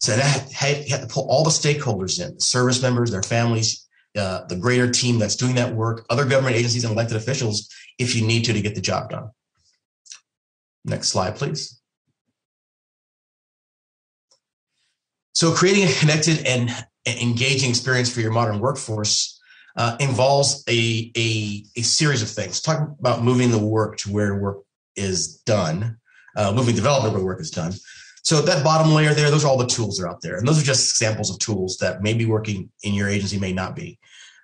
So 0.00 0.16
that 0.16 0.50
you 0.86 0.92
have 0.92 1.02
to 1.02 1.06
pull 1.06 1.26
all 1.30 1.44
the 1.44 1.50
stakeholders 1.50 2.20
in: 2.20 2.34
the 2.34 2.40
service 2.40 2.82
members, 2.82 3.10
their 3.10 3.22
families, 3.22 3.88
uh, 4.18 4.44
the 4.46 4.56
greater 4.56 4.90
team 4.90 5.18
that's 5.18 5.36
doing 5.36 5.54
that 5.54 5.74
work, 5.74 6.04
other 6.10 6.26
government 6.26 6.56
agencies 6.56 6.84
and 6.84 6.92
elected 6.92 7.16
officials, 7.16 7.68
if 7.98 8.14
you 8.14 8.26
need 8.26 8.44
to 8.44 8.52
to 8.52 8.60
get 8.60 8.74
the 8.74 8.80
job 8.80 9.10
done. 9.10 9.30
Next 10.84 11.08
slide, 11.08 11.36
please. 11.36 11.80
So 15.32 15.52
creating 15.52 15.88
a 15.88 15.92
connected 15.92 16.46
and 16.46 16.70
engaging 17.18 17.70
experience 17.70 18.12
for 18.12 18.20
your 18.20 18.32
modern 18.32 18.60
workforce 18.60 19.40
uh, 19.76 19.96
involves 20.00 20.64
a, 20.68 21.10
a, 21.16 21.64
a, 21.76 21.82
series 21.82 22.22
of 22.22 22.28
things. 22.28 22.60
Talk 22.60 22.90
about 22.98 23.22
moving 23.22 23.50
the 23.50 23.58
work 23.58 23.96
to 23.98 24.12
where 24.12 24.34
work 24.34 24.58
is 24.96 25.38
done, 25.38 25.96
uh, 26.36 26.52
moving 26.52 26.74
development 26.74 27.14
where 27.14 27.24
work 27.24 27.40
is 27.40 27.50
done. 27.50 27.72
So 28.22 28.42
that 28.42 28.62
bottom 28.62 28.92
layer 28.92 29.14
there, 29.14 29.30
those 29.30 29.44
are 29.44 29.48
all 29.48 29.56
the 29.56 29.66
tools 29.66 29.96
that 29.96 30.04
are 30.04 30.10
out 30.10 30.20
there. 30.20 30.36
And 30.36 30.46
those 30.46 30.60
are 30.60 30.64
just 30.64 30.90
examples 30.90 31.30
of 31.30 31.38
tools 31.38 31.78
that 31.78 32.02
may 32.02 32.14
be 32.14 32.26
working 32.26 32.70
in 32.82 32.94
your 32.94 33.08
agency, 33.08 33.38
may 33.38 33.52
not 33.52 33.74
be. 33.74 33.98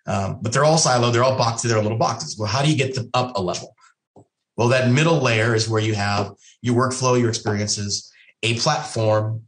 Um, 0.07 0.39
but 0.41 0.53
they're 0.53 0.65
all 0.65 0.79
siloed, 0.79 1.13
they're 1.13 1.25
all 1.25 1.37
boxed, 1.37 1.65
they're 1.65 1.83
little 1.83 1.99
boxes. 1.99 2.39
Well, 2.39 2.49
how 2.49 2.63
do 2.63 2.71
you 2.71 2.77
get 2.77 2.95
them 2.95 3.11
up 3.13 3.37
a 3.37 3.43
level? 3.43 3.75
Well, 4.57 4.69
that 4.69 4.91
middle 4.91 5.21
layer 5.21 5.55
is 5.55 5.69
where 5.69 5.83
you 5.83 5.95
have 5.95 6.33
your 6.63 6.77
workflow, 6.77 7.21
your 7.21 7.29
experiences, 7.29 8.11
a 8.43 8.59
platform, 8.59 9.43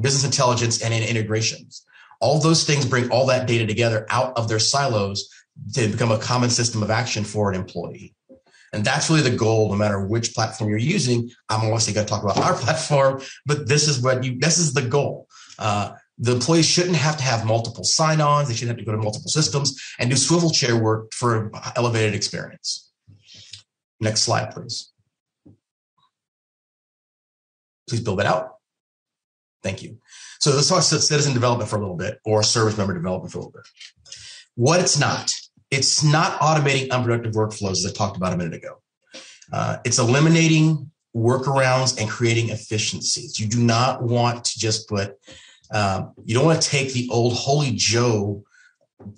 business 0.00 0.24
intelligence, 0.24 0.82
and 0.82 0.92
integrations. 0.94 1.84
All 2.24 2.38
those 2.38 2.64
things 2.64 2.86
bring 2.86 3.10
all 3.10 3.26
that 3.26 3.46
data 3.46 3.66
together 3.66 4.06
out 4.08 4.32
of 4.38 4.48
their 4.48 4.58
silos 4.58 5.28
to 5.74 5.88
become 5.88 6.10
a 6.10 6.18
common 6.18 6.48
system 6.48 6.82
of 6.82 6.90
action 6.90 7.22
for 7.22 7.52
an 7.52 7.54
employee. 7.54 8.14
And 8.72 8.82
that's 8.82 9.10
really 9.10 9.28
the 9.28 9.36
goal, 9.36 9.68
no 9.68 9.76
matter 9.76 10.00
which 10.00 10.34
platform 10.34 10.70
you're 10.70 10.78
using. 10.78 11.30
I'm 11.50 11.60
obviously 11.66 11.92
going 11.92 12.06
to 12.06 12.10
talk 12.10 12.22
about 12.22 12.38
our 12.46 12.54
platform, 12.54 13.20
but 13.44 13.68
this 13.68 13.88
is 13.88 14.00
what 14.00 14.24
you, 14.24 14.38
this 14.38 14.56
is 14.56 14.72
the 14.72 14.80
goal. 14.80 15.28
Uh, 15.58 15.92
the 16.16 16.32
employees 16.32 16.64
shouldn't 16.64 16.96
have 16.96 17.18
to 17.18 17.22
have 17.22 17.44
multiple 17.44 17.84
sign-ons. 17.84 18.48
They 18.48 18.54
shouldn't 18.54 18.78
have 18.78 18.86
to 18.86 18.90
go 18.90 18.96
to 18.96 19.02
multiple 19.02 19.28
systems 19.28 19.78
and 19.98 20.08
do 20.08 20.16
swivel 20.16 20.48
chair 20.48 20.76
work 20.76 21.12
for 21.12 21.52
elevated 21.76 22.14
experience. 22.14 22.90
Next 24.00 24.22
slide, 24.22 24.50
please. 24.50 24.90
Please 27.86 28.00
build 28.00 28.20
it 28.20 28.26
out. 28.26 28.54
Thank 29.64 29.82
you. 29.82 29.98
So 30.40 30.50
let's 30.50 30.68
talk 30.68 30.82
citizen 30.82 31.32
development 31.32 31.70
for 31.70 31.76
a 31.76 31.80
little 31.80 31.96
bit 31.96 32.20
or 32.24 32.42
service 32.42 32.76
member 32.76 32.92
development 32.92 33.32
for 33.32 33.38
a 33.38 33.40
little 33.40 33.52
bit. 33.52 33.66
What 34.56 34.78
it's 34.78 34.98
not, 35.00 35.32
it's 35.70 36.04
not 36.04 36.38
automating 36.40 36.90
unproductive 36.90 37.32
workflows 37.32 37.72
as 37.72 37.86
I 37.86 37.92
talked 37.92 38.18
about 38.18 38.34
a 38.34 38.36
minute 38.36 38.54
ago. 38.54 38.82
Uh, 39.50 39.78
it's 39.84 39.98
eliminating 39.98 40.90
workarounds 41.16 41.98
and 41.98 42.10
creating 42.10 42.50
efficiencies. 42.50 43.40
You 43.40 43.46
do 43.46 43.62
not 43.62 44.02
want 44.02 44.44
to 44.44 44.58
just 44.58 44.86
put, 44.86 45.16
um, 45.72 46.12
you 46.24 46.34
don't 46.34 46.44
want 46.44 46.60
to 46.60 46.68
take 46.68 46.92
the 46.92 47.08
old 47.10 47.32
Holy 47.32 47.72
Joe 47.74 48.44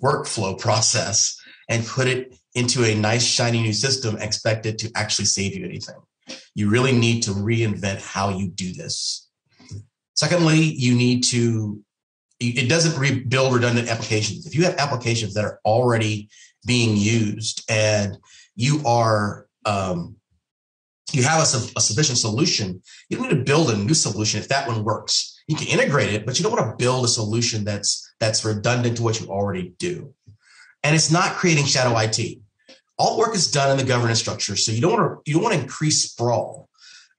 workflow 0.01 0.57
process 0.57 1.37
and 1.69 1.85
put 1.85 2.07
it 2.07 2.37
into 2.55 2.85
a 2.85 2.95
nice, 2.95 3.25
shiny 3.25 3.61
new 3.61 3.73
system, 3.73 4.17
expect 4.17 4.65
it 4.65 4.77
to 4.79 4.91
actually 4.95 5.25
save 5.25 5.55
you 5.55 5.65
anything. 5.65 5.95
You 6.55 6.69
really 6.69 6.93
need 6.93 7.23
to 7.23 7.31
reinvent 7.31 8.01
how 8.01 8.29
you 8.29 8.47
do 8.47 8.73
this. 8.73 9.26
Secondly, 10.17 10.59
you 10.59 10.95
need 10.95 11.23
to, 11.25 11.79
it 12.39 12.67
doesn't 12.67 12.99
rebuild 12.99 13.53
redundant 13.53 13.87
applications. 13.87 14.47
If 14.47 14.55
you 14.55 14.63
have 14.63 14.75
applications 14.77 15.35
that 15.35 15.45
are 15.45 15.59
already 15.63 16.29
being 16.65 16.97
used 16.97 17.63
and 17.69 18.17
you 18.55 18.81
are, 18.83 19.47
um, 19.65 20.15
you 21.13 21.21
have 21.21 21.39
a, 21.39 21.57
a, 21.77 21.81
sufficient 21.81 22.17
solution, 22.17 22.81
you 23.09 23.17
don't 23.17 23.29
need 23.29 23.37
to 23.37 23.43
build 23.43 23.69
a 23.69 23.77
new 23.77 23.93
solution 23.93 24.39
if 24.39 24.47
that 24.47 24.67
one 24.67 24.83
works. 24.83 25.39
You 25.47 25.55
can 25.55 25.67
integrate 25.67 26.13
it, 26.13 26.25
but 26.25 26.37
you 26.37 26.43
don't 26.43 26.51
want 26.51 26.77
to 26.77 26.83
build 26.83 27.05
a 27.05 27.07
solution 27.07 27.63
that's 27.63 28.11
that's 28.19 28.43
redundant 28.43 28.97
to 28.97 29.03
what 29.03 29.21
you 29.21 29.27
already 29.27 29.73
do. 29.77 30.13
And 30.83 30.95
it's 30.95 31.11
not 31.11 31.33
creating 31.33 31.65
shadow 31.65 31.97
IT. 31.97 32.39
All 32.97 33.17
work 33.17 33.35
is 33.35 33.49
done 33.51 33.71
in 33.71 33.77
the 33.77 33.83
governance 33.83 34.19
structure, 34.19 34.55
so 34.55 34.71
you 34.71 34.81
don't 34.81 34.99
want 34.99 35.25
to 35.25 35.29
you 35.29 35.35
don't 35.35 35.43
want 35.43 35.55
to 35.55 35.61
increase 35.61 36.03
sprawl. 36.09 36.67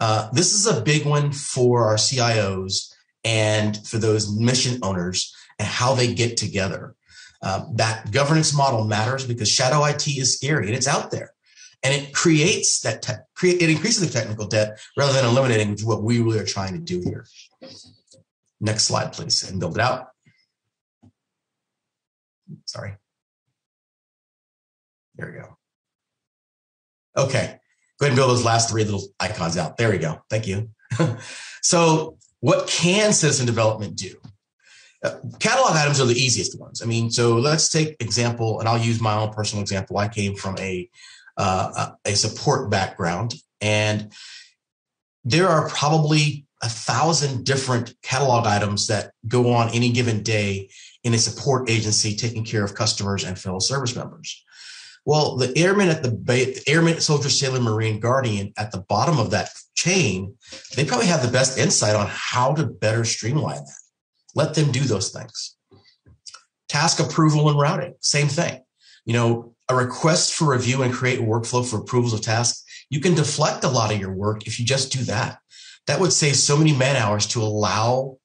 Uh, 0.00 0.30
this 0.32 0.52
is 0.54 0.66
a 0.66 0.80
big 0.80 1.06
one 1.06 1.32
for 1.32 1.86
our 1.86 1.96
CIOs 1.96 2.92
and 3.24 3.76
for 3.86 3.98
those 3.98 4.34
mission 4.36 4.78
owners 4.82 5.34
and 5.58 5.66
how 5.66 5.94
they 5.94 6.14
get 6.14 6.36
together. 6.36 6.94
Uh, 7.42 7.64
that 7.74 8.10
governance 8.10 8.54
model 8.54 8.84
matters 8.84 9.26
because 9.26 9.48
shadow 9.48 9.84
IT 9.84 10.06
is 10.06 10.34
scary 10.36 10.66
and 10.66 10.74
it's 10.74 10.88
out 10.88 11.10
there 11.10 11.32
and 11.82 11.94
it 11.94 12.12
creates 12.12 12.80
that 12.80 13.02
te- 13.02 13.12
create 13.34 13.62
it 13.62 13.70
increases 13.70 14.00
the 14.00 14.18
technical 14.18 14.46
debt 14.46 14.78
rather 14.96 15.12
than 15.12 15.24
eliminating 15.24 15.76
what 15.86 16.02
we 16.02 16.20
really 16.20 16.38
are 16.38 16.44
trying 16.44 16.72
to 16.72 16.78
do 16.78 17.00
here. 17.00 17.26
Next 18.60 18.84
slide, 18.84 19.12
please, 19.12 19.48
and 19.48 19.60
build 19.60 19.76
it 19.76 19.80
out. 19.80 20.08
Sorry. 22.64 22.96
There 25.14 25.26
we 25.26 25.38
go. 25.38 25.56
Okay, 27.16 27.58
go 27.98 28.06
ahead 28.06 28.12
and 28.12 28.16
build 28.16 28.30
those 28.30 28.44
last 28.44 28.70
three 28.70 28.84
little 28.84 29.02
icons 29.20 29.56
out. 29.56 29.76
There 29.76 29.90
we 29.90 29.98
go. 29.98 30.22
Thank 30.30 30.46
you. 30.46 30.70
so, 31.62 32.16
what 32.40 32.68
can 32.68 33.12
citizen 33.12 33.46
development 33.46 33.96
do? 33.96 34.14
Uh, 35.02 35.16
catalog 35.38 35.76
items 35.76 36.00
are 36.00 36.06
the 36.06 36.14
easiest 36.14 36.58
ones. 36.58 36.82
I 36.82 36.86
mean, 36.86 37.10
so 37.10 37.36
let's 37.36 37.68
take 37.68 37.96
example, 38.00 38.60
and 38.60 38.68
I'll 38.68 38.78
use 38.78 39.00
my 39.00 39.14
own 39.14 39.32
personal 39.32 39.62
example. 39.62 39.98
I 39.98 40.08
came 40.08 40.34
from 40.34 40.56
a 40.58 40.88
uh, 41.36 41.92
a 42.04 42.14
support 42.14 42.68
background, 42.70 43.34
and 43.60 44.12
there 45.24 45.48
are 45.48 45.68
probably 45.68 46.46
a 46.62 46.68
thousand 46.68 47.44
different 47.44 47.94
catalog 48.02 48.46
items 48.46 48.88
that 48.88 49.12
go 49.28 49.52
on 49.52 49.68
any 49.70 49.92
given 49.92 50.22
day 50.22 50.68
in 51.04 51.14
a 51.14 51.18
support 51.18 51.70
agency 51.70 52.16
taking 52.16 52.44
care 52.44 52.64
of 52.64 52.74
customers 52.74 53.24
and 53.24 53.38
fellow 53.38 53.60
service 53.60 53.94
members. 53.94 54.44
Well, 55.08 55.36
the 55.36 55.56
airmen 55.56 55.88
at 55.88 56.02
the, 56.02 56.10
the 56.10 56.62
airman, 56.66 57.00
soldier, 57.00 57.30
sailor, 57.30 57.60
marine, 57.60 57.98
guardian 57.98 58.52
at 58.58 58.72
the 58.72 58.80
bottom 58.80 59.18
of 59.18 59.30
that 59.30 59.48
chain, 59.74 60.34
they 60.76 60.84
probably 60.84 61.06
have 61.06 61.22
the 61.22 61.32
best 61.32 61.56
insight 61.56 61.96
on 61.96 62.08
how 62.10 62.52
to 62.52 62.66
better 62.66 63.06
streamline 63.06 63.64
that. 63.64 63.80
Let 64.34 64.54
them 64.54 64.70
do 64.70 64.80
those 64.80 65.10
things. 65.10 65.56
Task 66.68 67.00
approval 67.00 67.48
and 67.48 67.58
routing, 67.58 67.94
same 68.00 68.28
thing. 68.28 68.60
You 69.06 69.14
know, 69.14 69.54
a 69.70 69.74
request 69.74 70.34
for 70.34 70.52
review 70.52 70.82
and 70.82 70.92
create 70.92 71.20
a 71.20 71.22
workflow 71.22 71.66
for 71.66 71.78
approvals 71.78 72.12
of 72.12 72.20
tasks. 72.20 72.62
You 72.90 73.00
can 73.00 73.14
deflect 73.14 73.64
a 73.64 73.68
lot 73.68 73.90
of 73.90 73.98
your 73.98 74.12
work 74.12 74.46
if 74.46 74.60
you 74.60 74.66
just 74.66 74.92
do 74.92 75.04
that. 75.04 75.38
That 75.86 76.00
would 76.00 76.12
save 76.12 76.36
so 76.36 76.54
many 76.54 76.76
man 76.76 76.96
hours 76.96 77.26
to 77.28 77.40
allow 77.40 78.18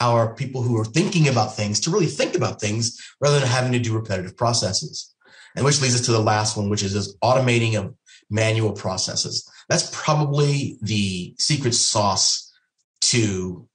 our 0.00 0.34
people 0.34 0.62
who 0.62 0.78
are 0.80 0.86
thinking 0.86 1.28
about 1.28 1.54
things 1.54 1.80
to 1.80 1.90
really 1.90 2.06
think 2.06 2.34
about 2.34 2.62
things 2.62 2.98
rather 3.20 3.38
than 3.38 3.46
having 3.46 3.72
to 3.72 3.78
do 3.78 3.94
repetitive 3.94 4.38
processes. 4.38 5.14
And 5.56 5.64
which 5.64 5.80
leads 5.80 5.94
us 5.94 6.06
to 6.06 6.12
the 6.12 6.20
last 6.20 6.56
one, 6.56 6.68
which 6.68 6.82
is 6.82 6.94
this 6.94 7.16
automating 7.18 7.74
of 7.76 7.94
manual 8.30 8.72
processes. 8.72 9.48
That's 9.68 9.90
probably 9.92 10.78
the 10.80 11.34
secret 11.38 11.74
sauce 11.74 12.52
to 13.02 13.66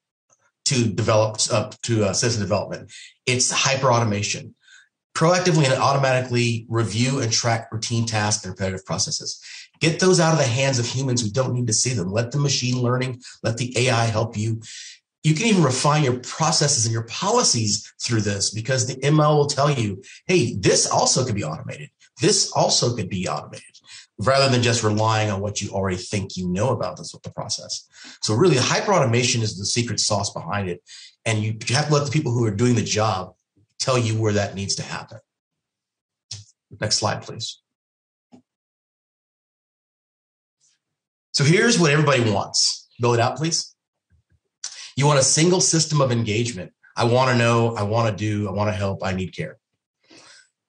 to 0.65 0.88
develop 0.88 1.38
uh, 1.51 1.72
to 1.84 2.05
uh, 2.05 2.13
development. 2.13 2.91
It's 3.25 3.51
hyper 3.51 3.91
automation. 3.91 4.55
Proactively 5.15 5.63
and 5.63 5.82
automatically 5.82 6.65
review 6.67 7.22
and 7.22 7.32
track 7.32 7.72
routine 7.72 8.05
tasks 8.05 8.44
and 8.44 8.51
repetitive 8.51 8.86
processes. 8.86 9.41
Get 9.79 10.01
those 10.01 10.20
out 10.20 10.34
of 10.34 10.39
the 10.39 10.46
hands 10.46 10.77
of 10.77 10.86
humans 10.86 11.22
who 11.22 11.29
don't 11.29 11.53
need 11.53 11.67
to 11.67 11.74
see 11.74 11.94
them. 11.94 12.12
Let 12.12 12.32
the 12.32 12.38
machine 12.38 12.82
learning, 12.82 13.22
let 13.41 13.55
the 13.55 13.77
AI 13.77 14.05
help 14.05 14.36
you 14.36 14.62
you 15.25 15.34
can 15.34 15.48
even 15.48 15.63
refine 15.63 16.03
your 16.03 16.20
processes 16.20 16.86
and 16.86 16.94
your 16.94 17.05
policies 17.05 17.91
through 18.00 18.22
this 18.22 18.51
because 18.51 18.86
the 18.86 18.94
ML 18.98 19.36
will 19.36 19.48
tell 19.48 19.72
you, 19.72 20.03
hey, 20.27 20.55
this 20.55 20.86
also 20.86 21.25
could 21.25 21.34
be 21.34 21.44
automated. 21.44 21.89
This 22.22 22.51
also 22.51 22.96
could 22.96 23.10
be 23.10 23.27
automated 23.27 23.63
rather 24.20 24.50
than 24.50 24.62
just 24.62 24.84
relying 24.84 25.32
on 25.32 25.41
what 25.41 25.63
you 25.63 25.72
already 25.72 25.98
think 25.98 26.38
you 26.38 26.48
know 26.48 26.70
about 26.70 26.98
this 26.98 27.12
with 27.12 27.24
the 27.24 27.32
process. 27.32 27.88
So 28.22 28.36
really 28.36 28.58
hyper 28.58 28.94
automation 28.94 29.41
is 29.41 29.58
the 29.58 29.65
secret 29.65 30.00
sauce 30.00 30.32
behind 30.32 30.70
it. 30.70 30.84
And 31.25 31.39
you 31.39 31.58
have 31.70 31.88
to 31.88 31.94
let 31.96 32.05
the 32.05 32.12
people 32.12 32.32
who 32.32 32.46
are 32.46 32.51
doing 32.51 32.75
the 32.75 32.84
job 32.84 33.34
tell 33.79 33.98
you 33.98 34.22
where 34.22 34.34
that 34.34 34.53
needs 34.53 34.75
to 34.75 34.84
happen. 34.84 35.17
Next 36.79 36.98
slide, 36.98 37.24
please. 37.24 37.63
So 41.34 41.44
here's 41.44 41.79
what 41.79 41.89
everybody 41.89 42.29
wants. 42.32 42.88
Build 43.00 43.15
it 43.15 43.22
out, 43.22 43.38
please. 43.38 43.75
You 44.95 45.05
want 45.05 45.19
a 45.19 45.23
single 45.23 45.61
system 45.61 46.01
of 46.01 46.11
engagement. 46.11 46.71
I 46.95 47.03
want 47.03 47.29
to 47.31 47.37
know, 47.37 47.75
I 47.75 47.83
want 47.83 48.09
to 48.09 48.15
do, 48.15 48.47
I 48.47 48.51
want 48.51 48.69
to 48.69 48.75
help, 48.75 49.03
I 49.03 49.13
need 49.13 49.35
care. 49.35 49.57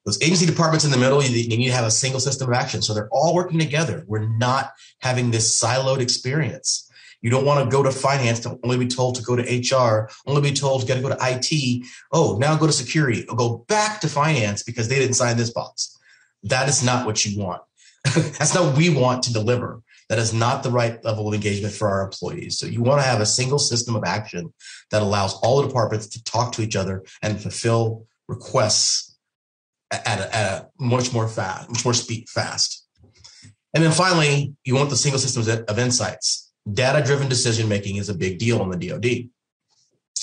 Those 0.04 0.20
agency 0.22 0.46
departments 0.46 0.84
in 0.84 0.90
the 0.90 0.96
middle, 0.96 1.22
you, 1.22 1.30
you 1.30 1.56
need 1.56 1.66
to 1.66 1.72
have 1.72 1.84
a 1.84 1.90
single 1.90 2.20
system 2.20 2.48
of 2.48 2.54
action. 2.54 2.82
So 2.82 2.94
they're 2.94 3.08
all 3.10 3.34
working 3.34 3.58
together. 3.58 4.04
We're 4.06 4.28
not 4.28 4.72
having 5.00 5.30
this 5.30 5.60
siloed 5.60 6.00
experience. 6.00 6.90
You 7.22 7.30
don't 7.30 7.44
want 7.44 7.64
to 7.64 7.70
go 7.70 7.82
to 7.82 7.90
finance 7.90 8.40
to 8.40 8.58
only 8.62 8.78
be 8.78 8.86
told 8.86 9.16
to 9.16 9.22
go 9.22 9.36
to 9.36 9.42
HR, 9.42 10.08
only 10.26 10.42
be 10.42 10.52
told 10.54 10.82
to 10.82 10.86
get 10.86 10.96
to 10.96 11.02
go 11.02 11.08
to 11.08 11.18
IT. 11.20 11.84
Oh, 12.12 12.36
now 12.38 12.56
go 12.56 12.66
to 12.66 12.72
security. 12.72 13.24
I'll 13.28 13.36
go 13.36 13.64
back 13.68 14.00
to 14.00 14.08
finance 14.08 14.62
because 14.62 14.88
they 14.88 14.96
didn't 14.96 15.14
sign 15.14 15.36
this 15.36 15.50
box. 15.50 15.98
That 16.44 16.68
is 16.68 16.84
not 16.84 17.06
what 17.06 17.24
you 17.24 17.42
want. 17.42 17.62
That's 18.04 18.54
not 18.54 18.64
what 18.66 18.76
we 18.76 18.90
want 18.90 19.24
to 19.24 19.32
deliver. 19.32 19.82
That 20.08 20.18
is 20.18 20.32
not 20.32 20.62
the 20.62 20.70
right 20.70 21.02
level 21.04 21.26
of 21.26 21.34
engagement 21.34 21.74
for 21.74 21.88
our 21.88 22.04
employees. 22.04 22.58
So 22.58 22.66
you 22.66 22.82
want 22.82 23.00
to 23.00 23.06
have 23.06 23.20
a 23.20 23.26
single 23.26 23.58
system 23.58 23.96
of 23.96 24.04
action 24.04 24.52
that 24.90 25.02
allows 25.02 25.34
all 25.40 25.60
the 25.60 25.66
departments 25.66 26.06
to 26.08 26.22
talk 26.22 26.52
to 26.52 26.62
each 26.62 26.76
other 26.76 27.04
and 27.22 27.40
fulfill 27.40 28.06
requests 28.28 29.16
at 29.90 30.20
a, 30.20 30.36
at 30.36 30.52
a 30.52 30.68
much 30.78 31.12
more 31.12 31.28
fast, 31.28 31.68
much 31.70 31.84
more 31.84 31.94
speed 31.94 32.28
fast. 32.28 32.86
And 33.74 33.84
then 33.84 33.92
finally, 33.92 34.54
you 34.64 34.74
want 34.74 34.90
the 34.90 34.96
single 34.96 35.18
systems 35.18 35.48
of 35.48 35.78
insights. 35.78 36.52
Data 36.72 37.04
driven 37.04 37.28
decision 37.28 37.68
making 37.68 37.96
is 37.96 38.08
a 38.08 38.14
big 38.14 38.38
deal 38.38 38.62
in 38.62 38.70
the 38.70 38.88
DoD. 38.88 39.28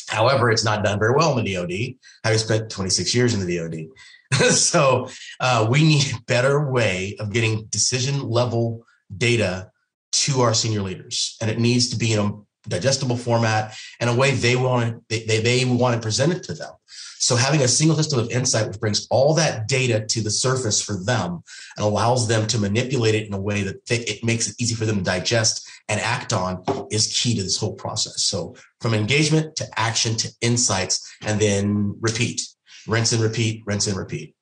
However, 0.08 0.52
it's 0.52 0.66
not 0.66 0.84
done 0.84 1.00
very 1.00 1.14
well 1.14 1.38
in 1.38 1.46
the 1.46 1.54
DoD, 1.54 1.96
having 2.24 2.40
spent 2.40 2.70
26 2.70 3.16
years 3.16 3.34
in 3.34 3.46
the 3.46 3.58
DoD. 3.58 4.50
so 4.52 5.10
uh, 5.40 5.68
we 5.70 5.84
need 5.84 6.04
a 6.14 6.22
better 6.28 6.70
way 6.70 7.16
of 7.20 7.32
getting 7.32 7.66
decision 7.66 8.28
level 8.28 8.86
data 9.16 9.72
to 10.14 10.42
our 10.42 10.54
senior 10.54 10.82
leaders, 10.82 11.36
and 11.42 11.50
it 11.50 11.60
needs 11.60 11.90
to 11.90 11.98
be 11.98 12.14
in 12.14 12.20
a 12.20 12.70
digestible 12.70 13.18
format 13.18 13.76
and 14.00 14.10
a 14.10 14.16
way 14.16 14.32
they 14.32 14.56
want 14.56 15.04
they, 15.10 15.24
they, 15.26 15.42
they 15.42 15.66
want 15.66 15.96
to 15.96 16.02
present 16.02 16.32
it 16.32 16.44
to 16.44 16.54
them. 16.54 16.72
So 17.20 17.36
having 17.38 17.62
a 17.62 17.68
single 17.68 17.96
system 17.96 18.20
of 18.20 18.30
insight 18.32 18.68
which 18.68 18.80
brings 18.80 19.08
all 19.10 19.34
that 19.36 19.68
data 19.68 20.06
to 20.06 20.22
the 20.22 20.30
surface 20.30 20.82
for 20.82 21.02
them 21.04 21.42
and 21.78 21.86
allows 21.86 22.28
them 22.28 22.48
to 22.48 22.58
manipulate 22.58 23.16
it 23.16 23.28
in 23.28 23.34
a 23.34 23.40
way 23.40 23.64
that 23.64 23.86
they, 23.86 24.00
it 24.00 24.24
makes 24.24 24.48
it 24.48 24.56
easy 24.60 24.76
for 24.76 24.86
them 24.86 24.98
to 24.98 25.04
digest 25.04 25.68
and 25.88 26.00
act 26.02 26.34
on 26.34 26.64
is 26.92 27.18
key 27.18 27.36
to 27.36 27.44
this 27.44 27.58
whole 27.58 27.76
process. 27.76 28.24
So 28.24 28.56
from 28.82 28.94
engagement 28.94 29.56
to 29.58 29.68
action 29.78 30.16
to 30.18 30.30
insights 30.42 31.16
and 31.26 31.40
then 31.40 31.98
repeat, 32.02 32.42
rinse 32.88 33.14
and 33.14 33.24
repeat, 33.24 33.64
rinse 33.66 33.88
and 33.88 33.98
repeat 33.98 34.36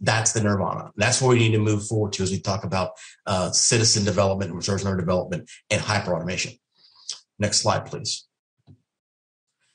that's 0.00 0.32
the 0.32 0.42
nirvana. 0.42 0.90
That's 0.96 1.20
what 1.20 1.30
we 1.30 1.38
need 1.38 1.52
to 1.52 1.58
move 1.58 1.86
forward 1.86 2.12
to 2.14 2.22
as 2.22 2.30
we 2.30 2.40
talk 2.40 2.64
about 2.64 2.92
uh, 3.26 3.50
citizen 3.52 4.04
development 4.04 4.50
and 4.50 4.56
resource 4.56 4.84
learner 4.84 4.96
development 4.96 5.50
and 5.68 5.80
hyper 5.80 6.14
automation. 6.14 6.52
Next 7.38 7.60
slide, 7.60 7.86
please. 7.86 8.26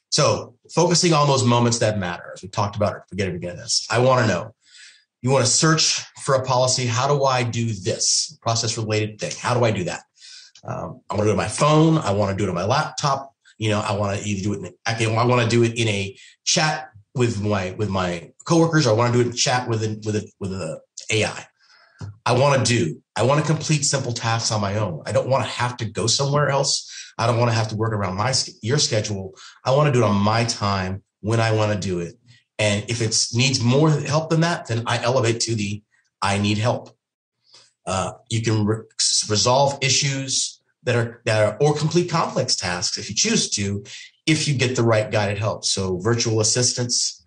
So 0.09 0.55
focusing 0.73 1.13
on 1.13 1.27
those 1.27 1.43
moments 1.43 1.79
that 1.79 1.99
matter, 1.99 2.31
as 2.33 2.41
we 2.41 2.49
talked 2.49 2.75
about, 2.75 2.95
it, 2.95 3.01
forget 3.09 3.27
it 3.27 3.35
again. 3.35 3.57
This 3.57 3.87
I 3.91 3.99
want 3.99 4.21
to 4.21 4.27
know. 4.27 4.55
You 5.21 5.31
want 5.31 5.45
to 5.45 5.51
search 5.51 6.03
for 6.23 6.35
a 6.35 6.45
policy. 6.45 6.85
How 6.85 7.07
do 7.07 7.23
I 7.23 7.43
do 7.43 7.73
this 7.73 8.37
process 8.41 8.77
related 8.77 9.19
thing? 9.19 9.31
How 9.39 9.53
do 9.53 9.65
I 9.65 9.71
do 9.71 9.83
that? 9.85 10.03
Um, 10.63 11.01
I 11.09 11.15
want 11.15 11.21
to 11.21 11.23
do 11.25 11.29
it 11.29 11.31
on 11.31 11.37
my 11.37 11.47
phone. 11.47 11.97
I 11.97 12.11
want 12.11 12.31
to 12.31 12.37
do 12.37 12.45
it 12.45 12.49
on 12.49 12.55
my 12.55 12.65
laptop. 12.65 13.33
You 13.57 13.69
know, 13.69 13.79
I 13.79 13.93
want 13.93 14.19
to 14.19 14.25
either 14.27 14.43
do 14.43 14.53
it. 14.53 14.73
In, 14.87 15.17
I 15.17 15.25
want 15.25 15.41
to 15.41 15.49
do 15.49 15.63
it 15.63 15.79
in 15.79 15.87
a 15.87 16.17
chat 16.43 16.89
with 17.15 17.41
my 17.41 17.71
with 17.71 17.89
my 17.89 18.31
coworkers. 18.45 18.85
Or 18.85 18.91
I 18.91 18.93
want 18.93 19.13
to 19.13 19.17
do 19.17 19.27
it 19.27 19.31
in 19.31 19.37
chat 19.37 19.67
with 19.67 19.83
a, 19.83 20.01
with 20.05 20.15
a, 20.15 20.31
with 20.39 20.51
a 20.51 20.81
AI. 21.11 21.45
I 22.25 22.33
want 22.33 22.65
to 22.65 22.73
do. 22.73 23.01
I 23.15 23.23
want 23.23 23.39
to 23.39 23.51
complete 23.51 23.85
simple 23.85 24.11
tasks 24.11 24.51
on 24.51 24.61
my 24.61 24.77
own. 24.77 25.01
I 25.05 25.11
don't 25.11 25.29
want 25.29 25.43
to 25.45 25.49
have 25.49 25.77
to 25.77 25.85
go 25.85 26.07
somewhere 26.07 26.49
else. 26.49 26.91
I 27.17 27.27
don't 27.27 27.39
want 27.39 27.49
to 27.49 27.55
have 27.55 27.69
to 27.69 27.75
work 27.75 27.93
around 27.93 28.17
my 28.17 28.33
your 28.61 28.77
schedule. 28.77 29.35
I 29.63 29.71
want 29.71 29.87
to 29.87 29.93
do 29.93 30.03
it 30.03 30.07
on 30.07 30.17
my 30.17 30.43
time 30.43 31.03
when 31.21 31.39
I 31.39 31.53
want 31.53 31.71
to 31.71 31.87
do 31.87 31.99
it. 31.99 32.15
And 32.59 32.85
if 32.89 33.01
it 33.01 33.15
needs 33.33 33.63
more 33.63 33.89
help 33.89 34.29
than 34.29 34.41
that, 34.41 34.67
then 34.67 34.83
I 34.85 35.01
elevate 35.01 35.41
to 35.41 35.55
the 35.55 35.81
I 36.21 36.37
need 36.37 36.57
help. 36.57 36.95
Uh, 37.85 38.13
you 38.29 38.41
can 38.41 38.65
re- 38.65 38.83
resolve 39.29 39.77
issues 39.81 40.61
that 40.83 40.95
are 40.95 41.21
that 41.25 41.43
are 41.43 41.57
or 41.59 41.75
complete 41.75 42.09
complex 42.09 42.55
tasks 42.55 42.97
if 42.97 43.09
you 43.09 43.15
choose 43.15 43.49
to, 43.51 43.83
if 44.25 44.47
you 44.47 44.55
get 44.55 44.75
the 44.75 44.83
right 44.83 45.11
guided 45.11 45.37
help. 45.37 45.65
So 45.65 45.97
virtual 45.97 46.39
assistants, 46.39 47.25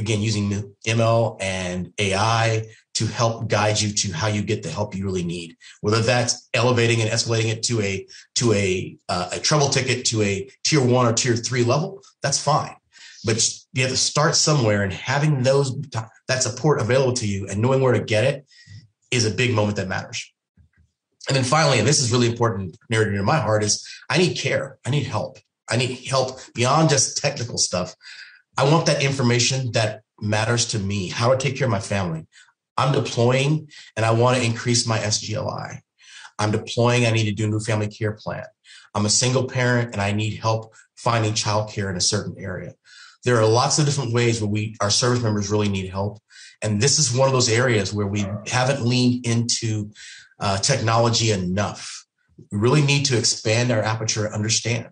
again 0.00 0.20
using 0.20 0.74
ML 0.86 1.36
and 1.40 1.92
AI 1.98 2.66
to 2.94 3.06
help 3.06 3.48
guide 3.48 3.80
you 3.80 3.92
to 3.92 4.12
how 4.12 4.26
you 4.26 4.42
get 4.42 4.62
the 4.62 4.70
help 4.70 4.96
you 4.96 5.04
really 5.04 5.22
need. 5.22 5.56
Whether 5.80 6.00
that's 6.00 6.48
elevating 6.52 7.00
and 7.00 7.10
escalating 7.10 7.52
it 7.52 7.62
to 7.64 7.80
a 7.80 8.06
to 8.36 8.52
a 8.52 8.96
uh, 9.08 9.30
a 9.32 9.38
trouble 9.38 9.68
ticket 9.68 10.04
to 10.06 10.22
a 10.22 10.50
tier 10.64 10.84
one 10.84 11.06
or 11.06 11.12
tier 11.12 11.36
three 11.36 11.62
level, 11.62 12.02
that's 12.22 12.42
fine. 12.42 12.74
But 13.24 13.46
you 13.74 13.82
have 13.82 13.92
to 13.92 13.96
start 13.96 14.34
somewhere, 14.34 14.82
and 14.82 14.92
having 14.92 15.42
those 15.42 15.78
that 16.26 16.42
support 16.42 16.80
available 16.80 17.12
to 17.14 17.26
you 17.26 17.46
and 17.46 17.60
knowing 17.60 17.80
where 17.80 17.92
to 17.92 18.00
get 18.00 18.24
it 18.24 18.46
is 19.10 19.26
a 19.26 19.30
big 19.30 19.54
moment 19.54 19.76
that 19.76 19.88
matters. 19.88 20.32
And 21.28 21.36
then 21.36 21.44
finally, 21.44 21.78
and 21.78 21.86
this 21.86 22.00
is 22.00 22.12
really 22.12 22.28
important, 22.28 22.76
near 22.88 23.04
to 23.04 23.22
my 23.22 23.36
heart, 23.36 23.62
is 23.62 23.86
I 24.08 24.18
need 24.18 24.36
care. 24.36 24.78
I 24.86 24.90
need 24.90 25.06
help. 25.06 25.38
I 25.70 25.76
need 25.76 26.06
help 26.06 26.40
beyond 26.54 26.90
just 26.90 27.18
technical 27.18 27.58
stuff. 27.58 27.94
I 28.56 28.70
want 28.70 28.86
that 28.86 29.02
information 29.02 29.72
that 29.72 30.02
matters 30.20 30.66
to 30.66 30.78
me, 30.78 31.08
how 31.08 31.30
to 31.30 31.38
take 31.38 31.56
care 31.56 31.66
of 31.66 31.70
my 31.70 31.80
family. 31.80 32.26
I'm 32.76 32.92
deploying 32.92 33.68
and 33.96 34.04
I 34.04 34.12
want 34.12 34.38
to 34.38 34.44
increase 34.44 34.86
my 34.86 34.98
SGLI. 34.98 35.80
I'm 36.38 36.50
deploying, 36.50 37.06
I 37.06 37.10
need 37.10 37.24
to 37.24 37.32
do 37.32 37.44
a 37.44 37.48
new 37.48 37.60
family 37.60 37.88
care 37.88 38.12
plan. 38.12 38.44
I'm 38.94 39.06
a 39.06 39.10
single 39.10 39.46
parent 39.46 39.92
and 39.92 40.00
I 40.00 40.12
need 40.12 40.38
help 40.38 40.74
finding 40.96 41.32
childcare 41.32 41.90
in 41.90 41.96
a 41.96 42.00
certain 42.00 42.34
area. 42.38 42.74
There 43.24 43.38
are 43.38 43.46
lots 43.46 43.78
of 43.78 43.84
different 43.84 44.12
ways 44.12 44.40
where 44.40 44.48
we, 44.48 44.76
our 44.80 44.90
service 44.90 45.22
members 45.22 45.50
really 45.50 45.68
need 45.68 45.90
help. 45.90 46.18
And 46.62 46.80
this 46.80 46.98
is 46.98 47.14
one 47.14 47.28
of 47.28 47.32
those 47.32 47.50
areas 47.50 47.92
where 47.92 48.06
we 48.06 48.26
haven't 48.46 48.84
leaned 48.84 49.26
into 49.26 49.90
uh, 50.38 50.58
technology 50.58 51.30
enough. 51.30 52.06
We 52.50 52.58
really 52.58 52.82
need 52.82 53.04
to 53.06 53.18
expand 53.18 53.70
our 53.70 53.82
aperture 53.82 54.24
and 54.24 54.34
understand. 54.34 54.88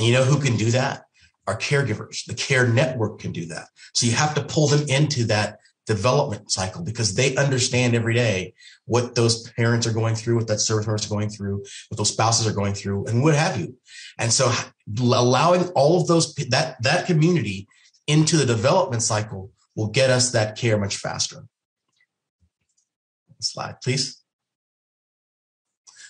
And 0.00 0.06
you 0.06 0.14
know 0.14 0.24
who 0.24 0.40
can 0.40 0.56
do 0.56 0.70
that? 0.70 1.02
Our 1.46 1.58
caregivers. 1.58 2.24
The 2.24 2.32
care 2.32 2.66
network 2.66 3.18
can 3.18 3.32
do 3.32 3.44
that. 3.46 3.68
So 3.92 4.06
you 4.06 4.12
have 4.12 4.34
to 4.36 4.42
pull 4.42 4.66
them 4.66 4.88
into 4.88 5.24
that 5.24 5.58
development 5.86 6.50
cycle 6.50 6.82
because 6.82 7.16
they 7.16 7.36
understand 7.36 7.94
every 7.94 8.14
day 8.14 8.54
what 8.86 9.14
those 9.14 9.50
parents 9.50 9.86
are 9.86 9.92
going 9.92 10.14
through, 10.14 10.36
what 10.36 10.46
that 10.46 10.60
service 10.60 10.86
members 10.86 11.04
are 11.04 11.10
going 11.10 11.28
through, 11.28 11.62
what 11.90 11.98
those 11.98 12.08
spouses 12.08 12.46
are 12.46 12.54
going 12.54 12.72
through, 12.72 13.04
and 13.08 13.22
what 13.22 13.34
have 13.34 13.60
you. 13.60 13.76
And 14.18 14.32
so 14.32 14.50
allowing 14.98 15.68
all 15.74 16.00
of 16.00 16.06
those 16.08 16.34
that 16.48 16.82
that 16.82 17.04
community 17.04 17.68
into 18.06 18.38
the 18.38 18.46
development 18.46 19.02
cycle 19.02 19.50
will 19.76 19.88
get 19.88 20.08
us 20.08 20.30
that 20.30 20.56
care 20.56 20.78
much 20.78 20.96
faster. 20.96 21.44
Slide, 23.40 23.76
please. 23.84 24.18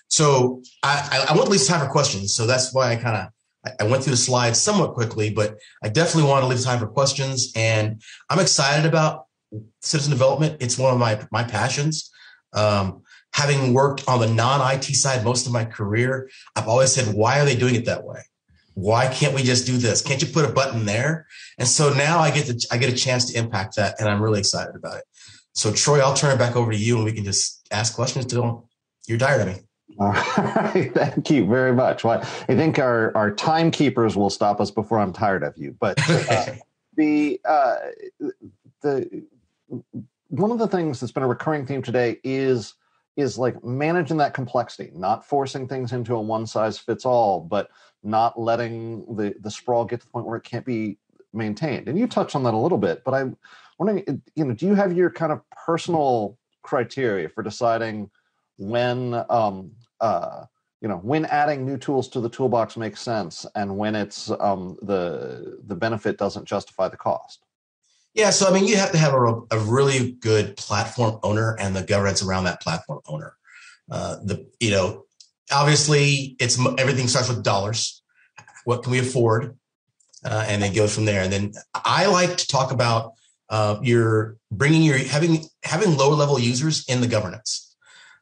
So 0.06 0.62
I, 0.80 1.26
I, 1.28 1.34
want 1.34 1.46
to 1.46 1.50
leave 1.50 1.64
time 1.64 1.80
for 1.80 1.90
questions. 1.90 2.34
So 2.34 2.46
that's 2.46 2.74
why 2.74 2.90
I 2.90 2.96
kind 2.96 3.16
of 3.16 3.28
I 3.78 3.84
went 3.84 4.02
through 4.02 4.12
the 4.12 4.16
slides 4.16 4.60
somewhat 4.60 4.94
quickly, 4.94 5.30
but 5.30 5.58
I 5.82 5.88
definitely 5.88 6.30
want 6.30 6.42
to 6.42 6.48
leave 6.48 6.62
time 6.62 6.78
for 6.78 6.86
questions. 6.86 7.52
And 7.54 8.02
I'm 8.30 8.38
excited 8.38 8.86
about 8.86 9.26
citizen 9.80 10.10
development. 10.12 10.56
It's 10.60 10.78
one 10.78 10.92
of 10.92 10.98
my 10.98 11.20
my 11.30 11.44
passions. 11.44 12.10
Um, 12.52 13.02
having 13.32 13.74
worked 13.74 14.08
on 14.08 14.20
the 14.20 14.28
non 14.28 14.74
IT 14.74 14.84
side 14.84 15.24
most 15.24 15.46
of 15.46 15.52
my 15.52 15.64
career, 15.64 16.30
I've 16.56 16.68
always 16.68 16.92
said, 16.92 17.14
why 17.14 17.40
are 17.40 17.44
they 17.44 17.56
doing 17.56 17.74
it 17.74 17.84
that 17.84 18.04
way? 18.04 18.20
Why 18.74 19.08
can't 19.08 19.34
we 19.34 19.42
just 19.42 19.66
do 19.66 19.76
this? 19.76 20.00
Can't 20.00 20.22
you 20.22 20.28
put 20.28 20.48
a 20.48 20.52
button 20.52 20.86
there? 20.86 21.26
And 21.58 21.68
so 21.68 21.92
now 21.92 22.18
I 22.18 22.30
get 22.30 22.46
to 22.46 22.68
I 22.72 22.78
get 22.78 22.92
a 22.92 22.96
chance 22.96 23.30
to 23.30 23.38
impact 23.38 23.76
that, 23.76 24.00
and 24.00 24.08
I'm 24.08 24.22
really 24.22 24.38
excited 24.38 24.74
about 24.74 24.98
it. 24.98 25.04
So 25.52 25.72
Troy, 25.72 26.00
I'll 26.00 26.14
turn 26.14 26.34
it 26.34 26.38
back 26.38 26.56
over 26.56 26.72
to 26.72 26.78
you, 26.78 26.96
and 26.96 27.04
we 27.04 27.12
can 27.12 27.24
just 27.24 27.66
ask 27.70 27.94
questions 27.94 28.24
until 28.24 28.68
you're 29.06 29.18
tired 29.18 29.42
of 29.42 29.48
me. 29.48 29.62
All 30.00 30.12
right. 30.12 30.90
Thank 30.94 31.30
you 31.30 31.44
very 31.44 31.74
much. 31.74 32.04
Well, 32.04 32.20
I 32.48 32.54
think 32.56 32.78
our, 32.78 33.14
our 33.14 33.30
timekeepers 33.30 34.16
will 34.16 34.30
stop 34.30 34.58
us 34.58 34.70
before 34.70 34.98
I'm 34.98 35.12
tired 35.12 35.42
of 35.42 35.58
you. 35.58 35.76
But 35.78 35.98
uh, 36.30 36.54
the 36.96 37.38
uh, 37.44 37.76
the 38.80 39.24
one 40.28 40.50
of 40.50 40.58
the 40.58 40.68
things 40.68 41.00
that's 41.00 41.12
been 41.12 41.22
a 41.22 41.28
recurring 41.28 41.66
theme 41.66 41.82
today 41.82 42.18
is 42.24 42.74
is 43.16 43.36
like 43.36 43.62
managing 43.62 44.16
that 44.16 44.32
complexity, 44.32 44.90
not 44.94 45.26
forcing 45.26 45.68
things 45.68 45.92
into 45.92 46.14
a 46.14 46.20
one 46.20 46.46
size 46.46 46.78
fits 46.78 47.04
all, 47.04 47.40
but 47.40 47.68
not 48.02 48.40
letting 48.40 49.04
the 49.16 49.34
the 49.40 49.50
sprawl 49.50 49.84
get 49.84 50.00
to 50.00 50.06
the 50.06 50.12
point 50.12 50.24
where 50.24 50.38
it 50.38 50.44
can't 50.44 50.64
be 50.64 50.96
maintained. 51.34 51.88
And 51.88 51.98
you 51.98 52.06
touched 52.06 52.34
on 52.34 52.42
that 52.44 52.54
a 52.54 52.56
little 52.56 52.78
bit, 52.78 53.04
but 53.04 53.12
I'm 53.12 53.36
wondering, 53.78 54.22
you 54.34 54.46
know, 54.46 54.54
do 54.54 54.64
you 54.64 54.74
have 54.74 54.94
your 54.94 55.10
kind 55.10 55.30
of 55.30 55.42
personal 55.50 56.38
criteria 56.62 57.28
for 57.28 57.42
deciding 57.42 58.10
when 58.56 59.24
um, 59.28 59.72
uh, 60.00 60.44
you 60.80 60.88
know 60.88 60.96
when 60.96 61.24
adding 61.26 61.64
new 61.64 61.76
tools 61.76 62.08
to 62.08 62.20
the 62.20 62.28
toolbox 62.28 62.76
makes 62.76 63.00
sense 63.00 63.46
and 63.54 63.76
when 63.76 63.94
it's 63.94 64.30
um, 64.40 64.76
the 64.82 65.58
the 65.66 65.74
benefit 65.74 66.16
doesn't 66.16 66.46
justify 66.46 66.88
the 66.88 66.96
cost. 66.96 67.44
Yeah 68.14 68.30
so 68.30 68.48
i 68.48 68.52
mean 68.52 68.66
you 68.66 68.76
have 68.76 68.92
to 68.92 68.98
have 68.98 69.14
a, 69.14 69.40
a 69.50 69.58
really 69.58 70.12
good 70.12 70.56
platform 70.56 71.20
owner 71.22 71.56
and 71.60 71.76
the 71.76 71.82
governance 71.82 72.22
around 72.22 72.44
that 72.44 72.60
platform 72.60 73.00
owner. 73.06 73.36
Uh, 73.90 74.16
the 74.24 74.46
you 74.58 74.70
know 74.70 75.04
obviously 75.52 76.36
it's 76.38 76.58
everything 76.78 77.08
starts 77.08 77.28
with 77.28 77.42
dollars. 77.42 78.02
What 78.64 78.82
can 78.82 78.92
we 78.92 78.98
afford? 78.98 79.56
Uh, 80.24 80.44
and 80.48 80.62
then 80.62 80.74
goes 80.74 80.94
from 80.94 81.06
there. 81.06 81.22
And 81.22 81.32
then 81.32 81.52
i 81.74 82.06
like 82.06 82.36
to 82.36 82.46
talk 82.46 82.72
about 82.72 83.14
uh, 83.48 83.78
your 83.82 84.36
bringing 84.50 84.82
your 84.82 84.98
having 84.98 85.44
having 85.64 85.96
lower 85.96 86.14
level 86.14 86.38
users 86.38 86.84
in 86.88 87.00
the 87.00 87.06
governance 87.06 87.69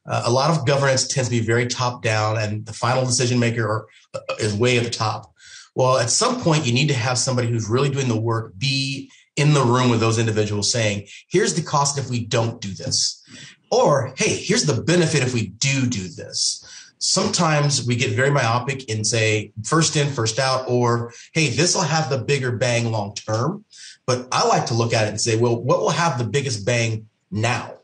uh, 0.09 0.23
a 0.25 0.31
lot 0.31 0.51
of 0.51 0.67
governance 0.67 1.07
tends 1.07 1.29
to 1.29 1.35
be 1.39 1.45
very 1.45 1.67
top 1.67 2.03
down 2.03 2.39
and 2.39 2.65
the 2.67 2.73
final 2.73 3.05
decision 3.05 3.39
maker 3.39 3.87
uh, 4.15 4.21
is 4.39 4.55
way 4.55 4.79
at 4.79 4.85
the 4.85 4.91
top. 4.91 5.33
Well, 5.75 5.99
at 5.99 6.11
some 6.11 6.41
point, 6.41 6.67
you 6.67 6.73
need 6.73 6.89
to 6.89 6.95
have 6.95 7.19
somebody 7.19 7.49
who's 7.49 7.69
really 7.69 7.91
doing 7.91 8.09
the 8.09 8.19
work 8.19 8.59
be 8.59 9.11
in 9.37 9.55
the 9.55 9.63
room 9.63 9.91
with 9.91 10.01
those 10.01 10.19
individuals 10.19 10.73
saying, 10.73 11.07
here's 11.29 11.55
the 11.55 11.63
cost 11.63 11.99
if 11.99 12.11
we 12.11 12.25
don't 12.25 12.61
do 12.61 12.75
this. 12.75 13.23
Or, 13.71 14.13
hey, 14.17 14.35
here's 14.35 14.65
the 14.65 14.83
benefit 14.83 15.23
if 15.23 15.35
we 15.35 15.49
do 15.49 15.87
do 15.87 16.09
this. 16.09 16.65
Sometimes 16.99 17.87
we 17.87 17.95
get 17.95 18.17
very 18.17 18.31
myopic 18.31 18.91
and 18.91 19.07
say 19.07 19.53
first 19.63 19.95
in, 19.95 20.09
first 20.09 20.41
out, 20.41 20.65
or 20.69 21.13
hey, 21.33 21.51
this 21.51 21.77
will 21.77 21.83
have 21.83 22.11
the 22.11 22.19
bigger 22.19 22.51
bang 22.51 22.91
long 22.91 23.15
term. 23.15 23.65
But 24.05 24.27
I 24.33 24.49
like 24.49 24.67
to 24.67 24.75
look 24.75 24.93
at 24.93 25.07
it 25.07 25.11
and 25.11 25.21
say, 25.21 25.37
well, 25.37 25.63
what 25.63 25.81
will 25.81 25.91
have 25.91 26.19
the 26.19 26.25
biggest 26.25 26.67
bang 26.67 27.07
now? 27.31 27.78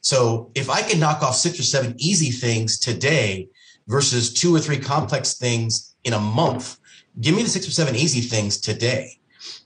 So 0.00 0.50
if 0.54 0.70
I 0.70 0.82
can 0.82 0.98
knock 0.98 1.22
off 1.22 1.36
six 1.36 1.58
or 1.58 1.62
seven 1.62 1.94
easy 1.98 2.30
things 2.30 2.78
today 2.78 3.48
versus 3.86 4.32
two 4.32 4.54
or 4.54 4.60
three 4.60 4.78
complex 4.78 5.34
things 5.34 5.94
in 6.04 6.12
a 6.12 6.20
month, 6.20 6.78
give 7.20 7.34
me 7.34 7.42
the 7.42 7.48
six 7.48 7.68
or 7.68 7.72
seven 7.72 7.94
easy 7.96 8.20
things 8.20 8.58
today. 8.58 9.18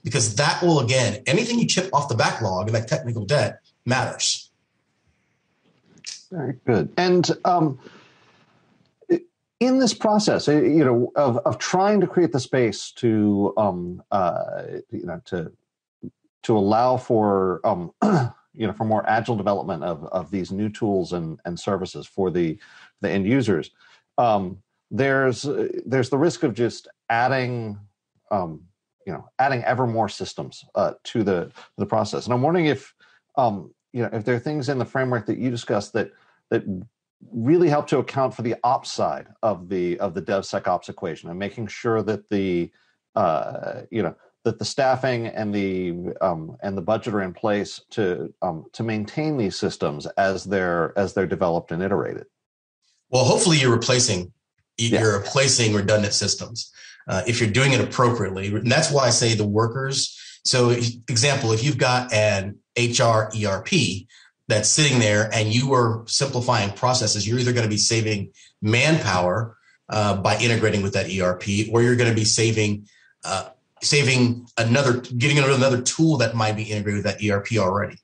Because 0.03 0.35
that 0.35 0.61
will 0.61 0.79
again, 0.79 1.23
anything 1.25 1.59
you 1.59 1.67
chip 1.67 1.89
off 1.93 2.09
the 2.09 2.15
backlog 2.15 2.69
that 2.71 2.87
technical 2.87 3.25
debt 3.25 3.59
matters. 3.85 4.51
Very 6.31 6.57
good. 6.65 6.93
And 6.97 7.29
um, 7.45 7.79
in 9.59 9.79
this 9.79 9.93
process, 9.93 10.47
you 10.47 10.83
know, 10.83 11.11
of, 11.15 11.37
of 11.39 11.57
trying 11.57 12.01
to 12.01 12.07
create 12.07 12.31
the 12.31 12.39
space 12.39 12.91
to, 12.97 13.53
um, 13.57 14.03
uh, 14.11 14.63
you 14.91 15.05
know, 15.05 15.21
to 15.25 15.51
to 16.43 16.55
allow 16.55 16.95
for 16.95 17.59
um, 17.63 17.91
you 18.57 18.67
know 18.67 18.73
for 18.73 18.85
more 18.85 19.07
agile 19.09 19.35
development 19.35 19.83
of, 19.83 20.05
of 20.05 20.31
these 20.31 20.51
new 20.51 20.69
tools 20.69 21.13
and, 21.13 21.39
and 21.45 21.59
services 21.59 22.05
for 22.05 22.31
the 22.31 22.57
the 23.01 23.09
end 23.09 23.25
users. 23.25 23.71
Um, 24.17 24.59
there's 24.91 25.47
there's 25.85 26.09
the 26.09 26.17
risk 26.17 26.43
of 26.43 26.53
just 26.53 26.87
adding 27.09 27.77
um, 28.31 28.61
you 29.05 29.13
know 29.13 29.29
adding 29.39 29.63
ever 29.63 29.87
more 29.87 30.09
systems 30.09 30.63
uh, 30.75 30.93
to 31.03 31.23
the 31.23 31.51
the 31.77 31.85
process. 31.85 32.25
And 32.25 32.33
i'm 32.33 32.41
wondering 32.41 32.65
if 32.67 32.93
um, 33.37 33.73
you 33.93 34.01
know 34.01 34.09
if 34.13 34.25
there 34.25 34.35
are 34.35 34.39
things 34.39 34.69
in 34.69 34.79
the 34.79 34.85
framework 34.85 35.25
that 35.27 35.37
you 35.37 35.49
discussed 35.49 35.93
that 35.93 36.11
that 36.49 36.63
really 37.31 37.69
help 37.69 37.87
to 37.87 37.99
account 37.99 38.33
for 38.33 38.41
the 38.41 38.55
ops 38.63 38.91
side 38.91 39.27
of 39.41 39.69
the 39.69 39.99
of 39.99 40.13
the 40.13 40.21
DevSecOps 40.21 40.89
equation 40.89 41.29
and 41.29 41.39
making 41.39 41.67
sure 41.67 42.01
that 42.03 42.29
the 42.29 42.71
uh, 43.15 43.81
you 43.91 44.03
know 44.03 44.15
that 44.45 44.59
the 44.59 44.65
staffing 44.65 45.27
and 45.27 45.53
the 45.53 46.13
um, 46.21 46.55
and 46.61 46.77
the 46.77 46.81
budget 46.81 47.13
are 47.13 47.21
in 47.21 47.33
place 47.33 47.81
to 47.91 48.33
um, 48.41 48.65
to 48.71 48.83
maintain 48.83 49.37
these 49.37 49.57
systems 49.57 50.05
as 50.17 50.45
they're 50.45 50.97
as 50.97 51.13
they're 51.13 51.27
developed 51.27 51.71
and 51.71 51.83
iterated. 51.83 52.25
Well, 53.09 53.25
hopefully 53.25 53.57
you're 53.57 53.75
replacing 53.75 54.31
you're 54.77 55.19
replacing 55.19 55.73
redundant 55.73 56.13
systems 56.13 56.71
uh, 57.07 57.23
if 57.27 57.41
you're 57.41 57.49
doing 57.49 57.73
it 57.73 57.81
appropriately, 57.81 58.47
and 58.47 58.71
that's 58.71 58.91
why 58.91 59.07
I 59.07 59.09
say 59.09 59.33
the 59.33 59.45
workers. 59.45 60.17
So, 60.45 60.69
example, 60.69 61.51
if 61.51 61.63
you've 61.63 61.79
got 61.79 62.13
an 62.13 62.59
HR 62.77 63.31
ERP, 63.35 64.05
that's 64.47 64.69
sitting 64.69 64.99
there 64.99 65.29
and 65.33 65.51
you 65.53 65.73
are 65.73 66.03
simplifying 66.07 66.71
processes, 66.71 67.27
you're 67.27 67.39
either 67.39 67.53
going 67.53 67.65
to 67.65 67.69
be 67.69 67.77
saving 67.77 68.31
manpower 68.61 69.57
uh, 69.89 70.15
by 70.17 70.37
integrating 70.37 70.81
with 70.81 70.93
that 70.93 71.07
ERP, 71.09 71.69
or 71.71 71.81
you're 71.81 71.95
going 71.95 72.09
to 72.09 72.15
be 72.15 72.25
saving 72.25 72.87
uh, 73.23 73.49
saving 73.85 74.47
another, 74.57 74.99
getting 74.99 75.37
another 75.37 75.81
tool 75.81 76.17
that 76.17 76.35
might 76.35 76.55
be 76.55 76.63
integrated 76.63 77.03
with 77.03 77.19
that 77.19 77.23
ERP 77.23 77.57
already. 77.57 77.97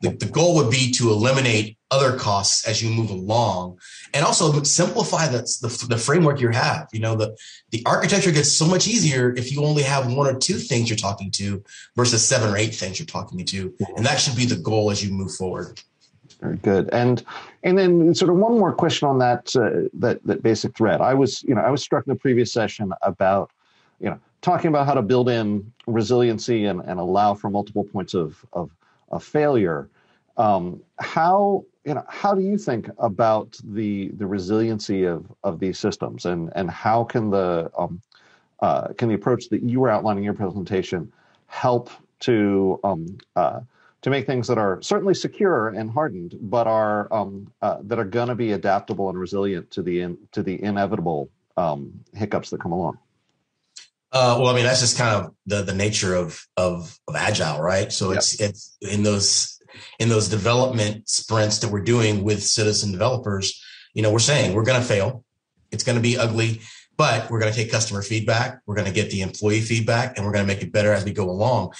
The, 0.00 0.10
the 0.10 0.26
goal 0.26 0.54
would 0.56 0.70
be 0.70 0.92
to 0.92 1.10
eliminate 1.10 1.76
other 1.90 2.16
costs 2.16 2.68
as 2.68 2.82
you 2.82 2.90
move 2.90 3.10
along 3.10 3.78
and 4.14 4.24
also 4.24 4.62
simplify 4.62 5.26
the, 5.26 5.38
the, 5.38 5.86
the, 5.88 5.96
framework 5.96 6.40
you 6.40 6.50
have. 6.50 6.86
You 6.92 7.00
know, 7.00 7.16
the, 7.16 7.36
the 7.70 7.82
architecture 7.84 8.30
gets 8.30 8.52
so 8.52 8.66
much 8.66 8.86
easier 8.86 9.34
if 9.36 9.50
you 9.50 9.64
only 9.64 9.82
have 9.82 10.12
one 10.12 10.28
or 10.28 10.38
two 10.38 10.58
things 10.58 10.88
you're 10.88 10.96
talking 10.96 11.30
to 11.32 11.64
versus 11.96 12.24
seven 12.24 12.50
or 12.50 12.56
eight 12.56 12.74
things 12.74 13.00
you're 13.00 13.06
talking 13.06 13.44
to. 13.44 13.74
And 13.96 14.06
that 14.06 14.20
should 14.20 14.36
be 14.36 14.44
the 14.44 14.56
goal 14.56 14.90
as 14.90 15.04
you 15.04 15.12
move 15.12 15.34
forward. 15.34 15.80
Very 16.40 16.56
good. 16.58 16.88
And 16.92 17.24
and 17.64 17.76
then 17.76 18.14
sort 18.14 18.30
of 18.30 18.36
one 18.36 18.58
more 18.58 18.72
question 18.72 19.08
on 19.08 19.18
that 19.18 19.54
uh, 19.56 19.88
that 19.94 20.22
that 20.24 20.42
basic 20.42 20.76
thread. 20.76 21.00
I 21.00 21.14
was 21.14 21.42
you 21.42 21.54
know 21.54 21.62
I 21.62 21.70
was 21.70 21.82
struck 21.82 22.06
in 22.06 22.12
the 22.12 22.18
previous 22.18 22.52
session 22.52 22.92
about 23.02 23.50
you 23.98 24.10
know 24.10 24.20
talking 24.40 24.68
about 24.68 24.86
how 24.86 24.94
to 24.94 25.02
build 25.02 25.28
in 25.28 25.72
resiliency 25.86 26.66
and, 26.66 26.80
and 26.80 27.00
allow 27.00 27.34
for 27.34 27.50
multiple 27.50 27.84
points 27.84 28.14
of 28.14 28.44
of, 28.52 28.70
of 29.10 29.22
failure. 29.24 29.88
Um, 30.36 30.80
how 30.98 31.64
you 31.84 31.94
know 31.94 32.04
how 32.08 32.34
do 32.34 32.42
you 32.42 32.58
think 32.58 32.88
about 32.98 33.58
the 33.64 34.08
the 34.16 34.26
resiliency 34.26 35.04
of 35.04 35.26
of 35.42 35.58
these 35.58 35.78
systems 35.78 36.26
and 36.26 36.52
and 36.54 36.70
how 36.70 37.04
can 37.04 37.30
the 37.30 37.70
um, 37.76 38.00
uh, 38.60 38.88
can 38.96 39.08
the 39.08 39.14
approach 39.14 39.48
that 39.48 39.62
you 39.62 39.80
were 39.80 39.90
outlining 39.90 40.18
in 40.18 40.24
your 40.24 40.34
presentation 40.34 41.12
help 41.46 41.90
to 42.20 42.78
um, 42.84 43.18
uh, 43.36 43.60
to 44.02 44.10
make 44.10 44.26
things 44.26 44.46
that 44.46 44.58
are 44.58 44.80
certainly 44.80 45.14
secure 45.14 45.68
and 45.68 45.90
hardened, 45.90 46.36
but 46.40 46.66
are 46.66 47.12
um, 47.12 47.50
uh, 47.62 47.78
that 47.82 47.98
are 47.98 48.04
going 48.04 48.28
to 48.28 48.34
be 48.34 48.52
adaptable 48.52 49.08
and 49.08 49.18
resilient 49.18 49.70
to 49.72 49.82
the 49.82 50.00
in, 50.00 50.18
to 50.32 50.42
the 50.42 50.62
inevitable 50.62 51.28
um, 51.56 51.92
hiccups 52.14 52.50
that 52.50 52.60
come 52.60 52.72
along. 52.72 52.98
Uh, 54.10 54.38
well, 54.40 54.48
I 54.48 54.54
mean, 54.54 54.64
that's 54.64 54.80
just 54.80 54.96
kind 54.96 55.14
of 55.14 55.34
the 55.46 55.62
the 55.62 55.74
nature 55.74 56.14
of 56.14 56.40
of, 56.56 56.98
of 57.06 57.16
agile, 57.16 57.60
right? 57.60 57.92
So 57.92 58.10
yep. 58.10 58.18
it's 58.18 58.40
it's 58.40 58.76
in 58.80 59.02
those 59.02 59.60
in 59.98 60.08
those 60.08 60.28
development 60.28 61.08
sprints 61.08 61.58
that 61.58 61.70
we're 61.70 61.82
doing 61.82 62.24
with 62.24 62.42
citizen 62.42 62.90
developers. 62.90 63.62
You 63.92 64.02
know, 64.02 64.10
we're 64.10 64.18
saying 64.18 64.54
we're 64.54 64.64
going 64.64 64.80
to 64.80 64.86
fail. 64.86 65.24
It's 65.70 65.84
going 65.84 65.96
to 65.96 66.02
be 66.02 66.16
ugly, 66.16 66.62
but 66.96 67.30
we're 67.30 67.38
going 67.38 67.52
to 67.52 67.56
take 67.56 67.70
customer 67.70 68.00
feedback. 68.00 68.60
We're 68.64 68.76
going 68.76 68.86
to 68.86 68.92
get 68.92 69.10
the 69.10 69.20
employee 69.20 69.60
feedback, 69.60 70.16
and 70.16 70.24
we're 70.24 70.32
going 70.32 70.46
to 70.46 70.52
make 70.52 70.62
it 70.62 70.72
better 70.72 70.92
as 70.92 71.04
we 71.04 71.12
go 71.12 71.28
along. 71.28 71.74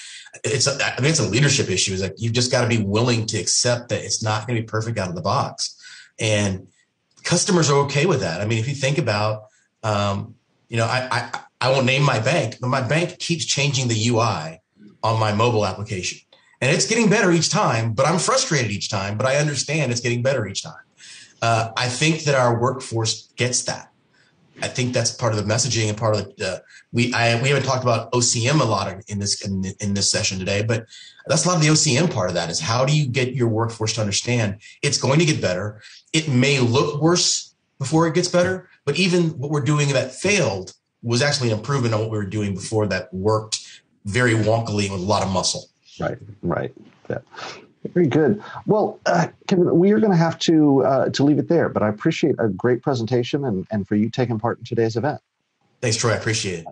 It's 0.45 0.67
a, 0.67 0.73
I 0.85 1.01
mean, 1.01 1.11
it's 1.11 1.21
a 1.21 1.29
leadership 1.29 1.71
issue. 1.71 1.95
Is 1.95 2.03
like 2.03 2.15
you've 2.19 2.35
just 2.35 2.51
got 2.51 2.63
to 2.63 2.69
be 2.69 2.83
willing 2.83 3.25
to 3.27 3.39
accept 3.39 3.89
that 3.89 4.05
it's 4.05 4.23
not 4.23 4.47
going 4.47 4.57
to 4.57 4.63
be 4.63 4.67
perfect 4.67 4.99
out 4.99 5.09
of 5.09 5.15
the 5.15 5.23
box, 5.23 5.81
and 6.21 6.69
customers 7.25 7.71
are 7.71 7.79
okay 7.85 8.05
with 8.05 8.21
that. 8.21 8.43
I 8.43 8.47
mean, 8.47 8.59
if 8.59 8.69
you 8.69 8.75
think 8.75 8.99
about, 8.99 9.45
um, 9.83 10.35
you 10.69 10.77
know, 10.77 10.87
I, 10.87 11.09
I 11.11 11.41
I 11.61 11.71
won't 11.71 11.87
name 11.87 12.03
my 12.03 12.21
bank, 12.21 12.57
but 12.61 12.69
my 12.69 12.87
bank 12.87 13.19
keeps 13.19 13.45
changing 13.45 13.89
the 13.89 14.09
UI 14.09 14.61
on 15.03 15.19
my 15.19 15.33
mobile 15.33 15.67
application. 15.67 16.19
And 16.61 16.75
it's 16.75 16.87
getting 16.87 17.09
better 17.09 17.31
each 17.31 17.51
time, 17.51 17.93
but 17.93 18.07
I'm 18.07 18.19
frustrated 18.19 18.71
each 18.71 18.91
time, 18.91 19.17
but 19.17 19.27
I 19.27 19.37
understand 19.37 19.93
it's 19.93 20.01
getting 20.01 20.23
better 20.23 20.47
each 20.47 20.63
time. 20.63 20.83
Uh, 21.41 21.71
I 21.77 21.89
think 21.89 22.25
that 22.25 22.35
our 22.35 22.61
workforce 22.61 23.33
gets 23.37 23.63
that. 23.65 23.93
I 24.61 24.67
think 24.67 24.93
that's 24.93 25.13
part 25.13 25.33
of 25.33 25.39
the 25.39 25.55
messaging 25.55 25.89
and 25.89 25.97
part 25.97 26.17
of 26.17 26.37
the, 26.37 26.55
uh, 26.55 26.59
we, 26.93 27.13
I, 27.15 27.41
we 27.41 27.49
haven't 27.49 27.63
talked 27.63 27.85
about 27.85 28.11
OCM 28.11 28.61
a 28.61 28.65
lot 28.65 28.93
in 29.07 29.21
this, 29.21 29.47
in, 29.47 29.65
in 29.79 29.95
this 29.95 30.11
session 30.11 30.41
today, 30.41 30.63
but 30.63 30.87
that's 31.27 31.45
a 31.45 31.49
lot 31.49 31.57
of 31.57 31.63
the 31.63 31.69
OCM 31.69 32.13
part 32.13 32.29
of 32.29 32.35
that 32.35 32.51
is 32.51 32.59
how 32.59 32.85
do 32.85 32.97
you 32.97 33.07
get 33.07 33.35
your 33.35 33.49
workforce 33.49 33.93
to 33.95 34.01
understand 34.01 34.57
it's 34.83 34.99
going 34.99 35.21
to 35.21 35.25
get 35.25 35.41
better. 35.41 35.81
It 36.13 36.29
may 36.29 36.59
look 36.59 37.01
worse 37.01 37.55
before 37.79 38.09
it 38.09 38.15
gets 38.15 38.29
better, 38.29 38.69
but 38.85 38.99
even 38.99 39.31
what 39.39 39.51
we're 39.51 39.61
doing 39.61 39.91
that 39.91 40.13
failed 40.13 40.75
was 41.03 41.23
actually 41.23 41.51
an 41.51 41.59
improvement 41.59 41.95
on 41.95 42.01
what 42.01 42.11
we 42.11 42.19
were 42.19 42.25
doing 42.25 42.55
before 42.55 42.87
that 42.87 43.13
worked 43.13 43.83
very 44.05 44.33
wonkily 44.33 44.91
with 44.91 45.01
a 45.01 45.05
lot 45.05 45.23
of 45.23 45.31
muscle. 45.31 45.69
Right, 46.01 46.19
right. 46.43 46.73
Yeah. 47.09 47.19
Very 47.95 48.07
good. 48.07 48.43
Well, 48.67 48.99
uh, 49.07 49.29
Kevin, 49.47 49.79
we 49.79 49.93
are 49.93 50.01
going 50.01 50.11
to 50.11 50.19
have 50.19 50.39
to 50.41 50.85
uh, 50.85 51.09
to 51.11 51.25
leave 51.25 51.39
it 51.39 51.49
there, 51.49 51.69
but 51.69 51.83
I 51.83 51.89
appreciate 51.89 52.35
a 52.39 52.49
great 52.49 52.83
presentation 52.83 53.45
and, 53.45 53.67
and 53.71 53.87
for 53.87 53.95
you 53.95 54.11
taking 54.11 54.39
part 54.39 54.59
in 54.59 54.65
today's 54.65 54.97
event. 54.97 55.21
Thanks, 55.81 55.97
Troy. 55.97 56.13
I 56.13 56.17
appreciate 56.17 56.61
it. 56.61 56.67